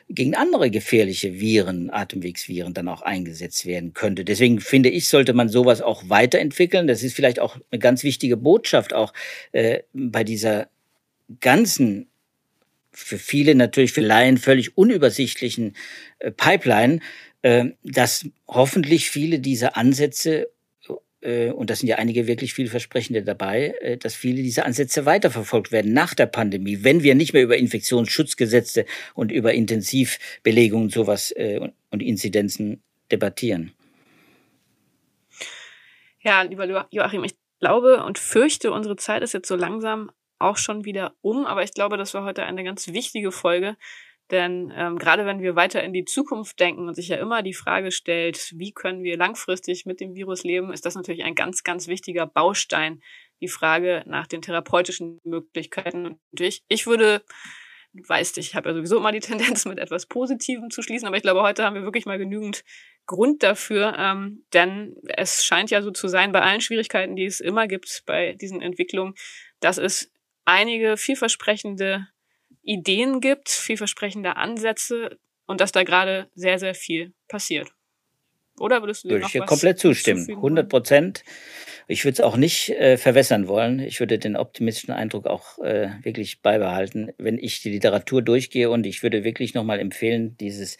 gegen 0.08 0.34
andere 0.34 0.68
gefährliche 0.72 1.38
Viren, 1.38 1.90
Atemwegsviren 1.90 2.74
dann 2.74 2.88
auch 2.88 3.02
eingesetzt 3.02 3.66
werden 3.66 3.94
könnte. 3.94 4.24
Deswegen 4.24 4.58
finde 4.58 4.88
ich, 4.88 5.06
sollte 5.06 5.32
man 5.32 5.48
sowas 5.48 5.80
auch 5.80 6.08
weiterentwickeln. 6.08 6.88
Das 6.88 7.04
ist 7.04 7.14
vielleicht 7.14 7.38
auch 7.38 7.56
eine 7.70 7.78
ganz 7.78 8.02
wichtige 8.02 8.36
Botschaft 8.36 8.92
auch 8.92 9.12
äh, 9.52 9.82
bei 9.92 10.24
dieser 10.24 10.66
ganzen 11.40 12.08
für 12.90 13.18
viele 13.18 13.54
natürlich 13.54 13.92
für 13.92 14.00
Laien 14.00 14.38
völlig 14.38 14.76
unübersichtlichen 14.76 15.76
äh, 16.18 16.32
Pipeline, 16.32 16.98
äh, 17.42 17.66
dass 17.84 18.26
hoffentlich 18.48 19.08
viele 19.08 19.38
dieser 19.38 19.76
Ansätze 19.76 20.42
äh, 20.42 20.46
und 21.50 21.70
da 21.70 21.74
sind 21.74 21.88
ja 21.88 21.96
einige 21.96 22.26
wirklich 22.26 22.54
vielversprechende 22.54 23.22
dabei, 23.22 23.74
äh, 23.80 23.96
dass 23.96 24.14
viele 24.14 24.42
dieser 24.42 24.66
Ansätze 24.66 25.06
weiterverfolgt 25.06 25.72
werden 25.72 25.92
nach 25.92 26.14
der 26.14 26.26
Pandemie, 26.26 26.84
wenn 26.84 27.02
wir 27.02 27.14
nicht 27.14 27.32
mehr 27.32 27.42
über 27.42 27.56
Infektionsschutzgesetze 27.56 28.84
und 29.14 29.32
über 29.32 29.54
Intensivbelegungen 29.54 30.90
sowas 30.90 31.30
äh, 31.32 31.68
und 31.90 32.02
Inzidenzen 32.02 32.82
debattieren. 33.10 33.72
Ja, 36.20 36.42
lieber 36.42 36.86
Joachim, 36.90 37.24
ich 37.24 37.36
glaube 37.60 38.04
und 38.04 38.18
fürchte, 38.18 38.72
unsere 38.72 38.96
Zeit 38.96 39.22
ist 39.22 39.32
jetzt 39.32 39.48
so 39.48 39.56
langsam 39.56 40.10
auch 40.38 40.56
schon 40.56 40.84
wieder 40.84 41.14
um, 41.22 41.46
aber 41.46 41.62
ich 41.62 41.72
glaube, 41.72 41.96
das 41.96 42.14
war 42.14 42.24
heute 42.24 42.44
eine 42.44 42.64
ganz 42.64 42.88
wichtige 42.88 43.32
Folge, 43.32 43.76
denn 44.30 44.72
ähm, 44.74 44.98
gerade 44.98 45.24
wenn 45.24 45.40
wir 45.40 45.54
weiter 45.54 45.82
in 45.82 45.92
die 45.92 46.04
Zukunft 46.04 46.58
denken 46.58 46.88
und 46.88 46.94
sich 46.94 47.08
ja 47.08 47.16
immer 47.16 47.42
die 47.42 47.54
Frage 47.54 47.92
stellt, 47.92 48.52
wie 48.56 48.72
können 48.72 49.02
wir 49.02 49.16
langfristig 49.16 49.86
mit 49.86 50.00
dem 50.00 50.14
Virus 50.14 50.42
leben, 50.42 50.72
ist 50.72 50.84
das 50.84 50.96
natürlich 50.96 51.22
ein 51.22 51.34
ganz, 51.34 51.62
ganz 51.62 51.86
wichtiger 51.86 52.26
Baustein, 52.26 53.00
die 53.40 53.48
Frage 53.48 54.02
nach 54.06 54.26
den 54.26 54.42
therapeutischen 54.42 55.20
Möglichkeiten. 55.22 56.06
Und 56.06 56.40
ich, 56.40 56.64
ich 56.68 56.86
würde, 56.86 57.22
weißt, 57.92 58.38
ich 58.38 58.54
habe 58.56 58.70
ja 58.70 58.74
sowieso 58.74 58.96
immer 58.96 59.12
die 59.12 59.20
Tendenz, 59.20 59.64
mit 59.64 59.78
etwas 59.78 60.06
Positivem 60.06 60.70
zu 60.70 60.82
schließen, 60.82 61.06
aber 61.06 61.16
ich 61.16 61.22
glaube, 61.22 61.42
heute 61.42 61.62
haben 61.62 61.74
wir 61.74 61.82
wirklich 61.82 62.06
mal 62.06 62.18
genügend 62.18 62.64
Grund 63.06 63.44
dafür, 63.44 63.94
ähm, 63.96 64.44
denn 64.52 64.96
es 65.06 65.44
scheint 65.44 65.70
ja 65.70 65.82
so 65.82 65.92
zu 65.92 66.08
sein, 66.08 66.32
bei 66.32 66.42
allen 66.42 66.60
Schwierigkeiten, 66.60 67.14
die 67.14 67.26
es 67.26 67.38
immer 67.38 67.68
gibt 67.68 68.02
bei 68.06 68.32
diesen 68.32 68.60
Entwicklungen, 68.60 69.14
dass 69.60 69.78
es 69.78 70.12
einige 70.44 70.96
vielversprechende 70.96 72.08
Ideen 72.66 73.20
gibt, 73.20 73.48
vielversprechende 73.48 74.36
Ansätze 74.36 75.18
und 75.46 75.60
dass 75.60 75.72
da 75.72 75.84
gerade 75.84 76.28
sehr, 76.34 76.58
sehr 76.58 76.74
viel 76.74 77.14
passiert. 77.28 77.70
Oder 78.58 78.82
würdest 78.82 79.04
du 79.04 79.08
dir 79.08 79.14
Würde 79.14 79.26
ich 79.26 79.32
dir 79.32 79.44
komplett 79.44 79.78
zustimmen. 79.78 80.28
100 80.28 80.68
Prozent. 80.68 81.24
Ich 81.88 82.04
würde 82.04 82.14
es 82.14 82.20
auch 82.20 82.36
nicht 82.36 82.70
äh, 82.70 82.96
verwässern 82.96 83.48
wollen. 83.48 83.78
Ich 83.78 84.00
würde 84.00 84.18
den 84.18 84.36
optimistischen 84.36 84.92
Eindruck 84.92 85.26
auch 85.26 85.58
äh, 85.58 85.90
wirklich 86.02 86.42
beibehalten, 86.42 87.12
wenn 87.18 87.38
ich 87.38 87.62
die 87.62 87.70
Literatur 87.70 88.22
durchgehe 88.22 88.70
und 88.70 88.86
ich 88.86 89.02
würde 89.02 89.24
wirklich 89.24 89.54
nochmal 89.54 89.78
empfehlen, 89.78 90.36
dieses 90.38 90.78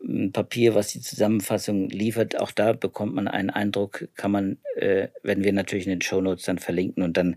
hm, 0.00 0.32
Papier, 0.32 0.74
was 0.74 0.88
die 0.88 1.00
Zusammenfassung 1.00 1.88
liefert, 1.88 2.38
auch 2.38 2.50
da 2.50 2.74
bekommt 2.74 3.14
man 3.14 3.28
einen 3.28 3.50
Eindruck, 3.50 4.08
kann 4.14 4.32
man, 4.32 4.58
äh, 4.76 5.08
werden 5.22 5.44
wir 5.44 5.52
natürlich 5.52 5.86
in 5.86 5.92
den 5.92 6.02
Show 6.02 6.20
Notes 6.20 6.44
dann 6.44 6.58
verlinken 6.58 7.02
und 7.02 7.16
dann 7.16 7.36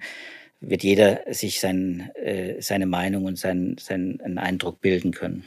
wird 0.69 0.83
jeder 0.83 1.21
sich 1.33 1.59
sein, 1.59 2.11
äh, 2.15 2.61
seine 2.61 2.85
Meinung 2.85 3.25
und 3.25 3.37
seinen, 3.37 3.77
seinen 3.77 4.37
Eindruck 4.37 4.81
bilden 4.81 5.11
können. 5.11 5.45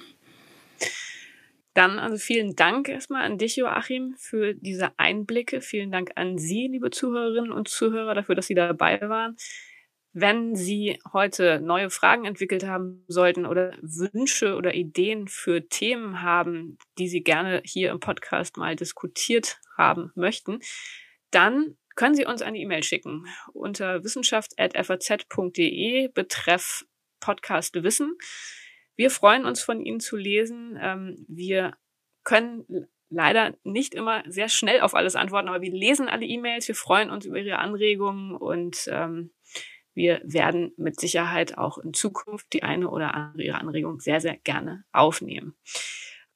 Dann 1.74 2.00
also 2.00 2.16
vielen 2.16 2.57
Dank 2.57 2.88
erstmal 2.88 3.22
an 3.22 3.38
dich, 3.38 3.54
Joachim, 3.54 4.14
für 4.18 4.54
diese 4.54 4.90
Einblicke. 4.98 5.61
Vielen 5.61 5.92
Dank 5.92 6.11
an 6.16 6.37
Sie, 6.37 6.66
liebe 6.66 6.90
Zuhörerinnen 6.90 7.52
und 7.52 7.68
Zuhörer, 7.68 8.14
dafür, 8.14 8.35
dass 8.35 8.48
Sie 8.48 8.54
dabei 8.54 9.00
waren. 9.02 9.37
Wenn 10.12 10.57
Sie 10.57 10.98
heute 11.12 11.61
neue 11.61 11.90
Fragen 11.90 12.24
entwickelt 12.24 12.66
haben 12.66 13.04
sollten 13.07 13.46
oder 13.46 13.76
Wünsche 13.81 14.57
oder 14.57 14.74
Ideen 14.74 15.28
für 15.28 15.68
Themen 15.68 16.22
haben, 16.22 16.78
die 16.98 17.07
Sie 17.07 17.22
gerne 17.22 17.62
hier 17.64 17.92
im 17.92 18.00
Podcast 18.00 18.57
mal 18.57 18.74
diskutiert 18.74 19.61
haben 19.76 20.11
möchten, 20.16 20.59
dann 21.31 21.76
können 21.98 22.14
Sie 22.14 22.24
uns 22.24 22.40
eine 22.42 22.58
E-Mail 22.58 22.84
schicken 22.84 23.26
unter 23.52 24.04
wissenschaft.faz.de 24.04 26.08
betreff 26.14 26.87
Podcast 27.18 27.74
Wissen. 27.82 28.16
Wir 28.94 29.11
freuen 29.11 29.44
uns 29.44 29.61
von 29.61 29.84
Ihnen 29.84 29.98
zu 29.98 30.16
lesen. 30.16 30.78
Ähm, 30.80 31.26
wir 31.28 31.76
können 32.22 32.87
leider 33.11 33.56
nicht 33.64 33.94
immer 33.94 34.22
sehr 34.28 34.48
schnell 34.48 34.82
auf 34.82 34.94
alles 34.94 35.16
antworten, 35.16 35.48
aber 35.48 35.61
wir 35.61 35.72
lesen 35.72 36.08
alle 36.08 36.24
E-Mails. 36.24 36.68
Wir 36.68 36.76
freuen 36.76 37.11
uns 37.11 37.26
über 37.26 37.40
Ihre 37.40 37.58
Anregungen 37.58 38.37
und 38.37 38.88
ähm, 38.92 39.32
wir 39.92 40.20
werden 40.22 40.72
mit 40.76 41.00
Sicherheit 41.00 41.58
auch 41.58 41.78
in 41.78 41.94
Zukunft 41.94 42.52
die 42.52 42.62
eine 42.62 42.90
oder 42.90 43.14
andere 43.14 43.42
Ihre 43.42 43.58
Anregung 43.58 43.98
sehr, 43.98 44.20
sehr 44.20 44.37
gerne 44.37 44.84
aufnehmen. 44.92 45.56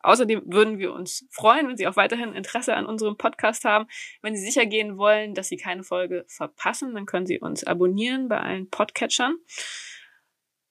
Außerdem 0.03 0.43
würden 0.47 0.79
wir 0.79 0.93
uns 0.93 1.27
freuen, 1.31 1.69
wenn 1.69 1.77
Sie 1.77 1.87
auch 1.87 1.97
weiterhin 1.97 2.35
Interesse 2.35 2.75
an 2.75 2.87
unserem 2.87 3.17
Podcast 3.17 3.65
haben. 3.65 3.87
Wenn 4.21 4.35
Sie 4.35 4.45
sicher 4.45 4.67
gehen 4.67 4.99
wollen, 4.99 5.35
dass 5.35 5.49
Sie 5.49 5.57
keine 5.57 5.85
Folge 5.85 6.25
verpassen, 6.29 6.95
dann 6.95 7.07
können 7.07 7.27
Sie 7.27 7.39
uns 7.39 7.65
abonnieren 7.65 8.29
bei 8.29 8.39
allen 8.39 8.69
Podcatchern. 8.69 9.37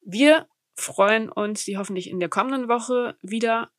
Wir 0.02 0.48
freuen 0.76 1.30
uns, 1.30 1.64
Sie 1.64 1.78
hoffentlich 1.78 2.10
in 2.10 2.20
der 2.20 2.30
kommenden 2.30 2.68
Woche 2.68 3.18
wieder 3.22 3.72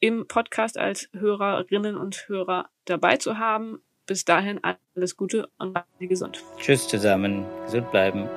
im 0.00 0.26
Podcast 0.28 0.78
als 0.78 1.08
Hörerinnen 1.12 1.96
und 1.96 2.28
Hörer 2.28 2.68
dabei 2.84 3.16
zu 3.16 3.38
haben. 3.38 3.82
Bis 4.06 4.24
dahin 4.24 4.60
alles 4.62 5.16
Gute 5.16 5.48
und 5.58 5.72
bleiben 5.72 5.88
Sie 5.98 6.08
gesund. 6.08 6.42
Tschüss 6.58 6.86
zusammen. 6.86 7.46
Gesund 7.64 7.90
bleiben. 7.90 8.28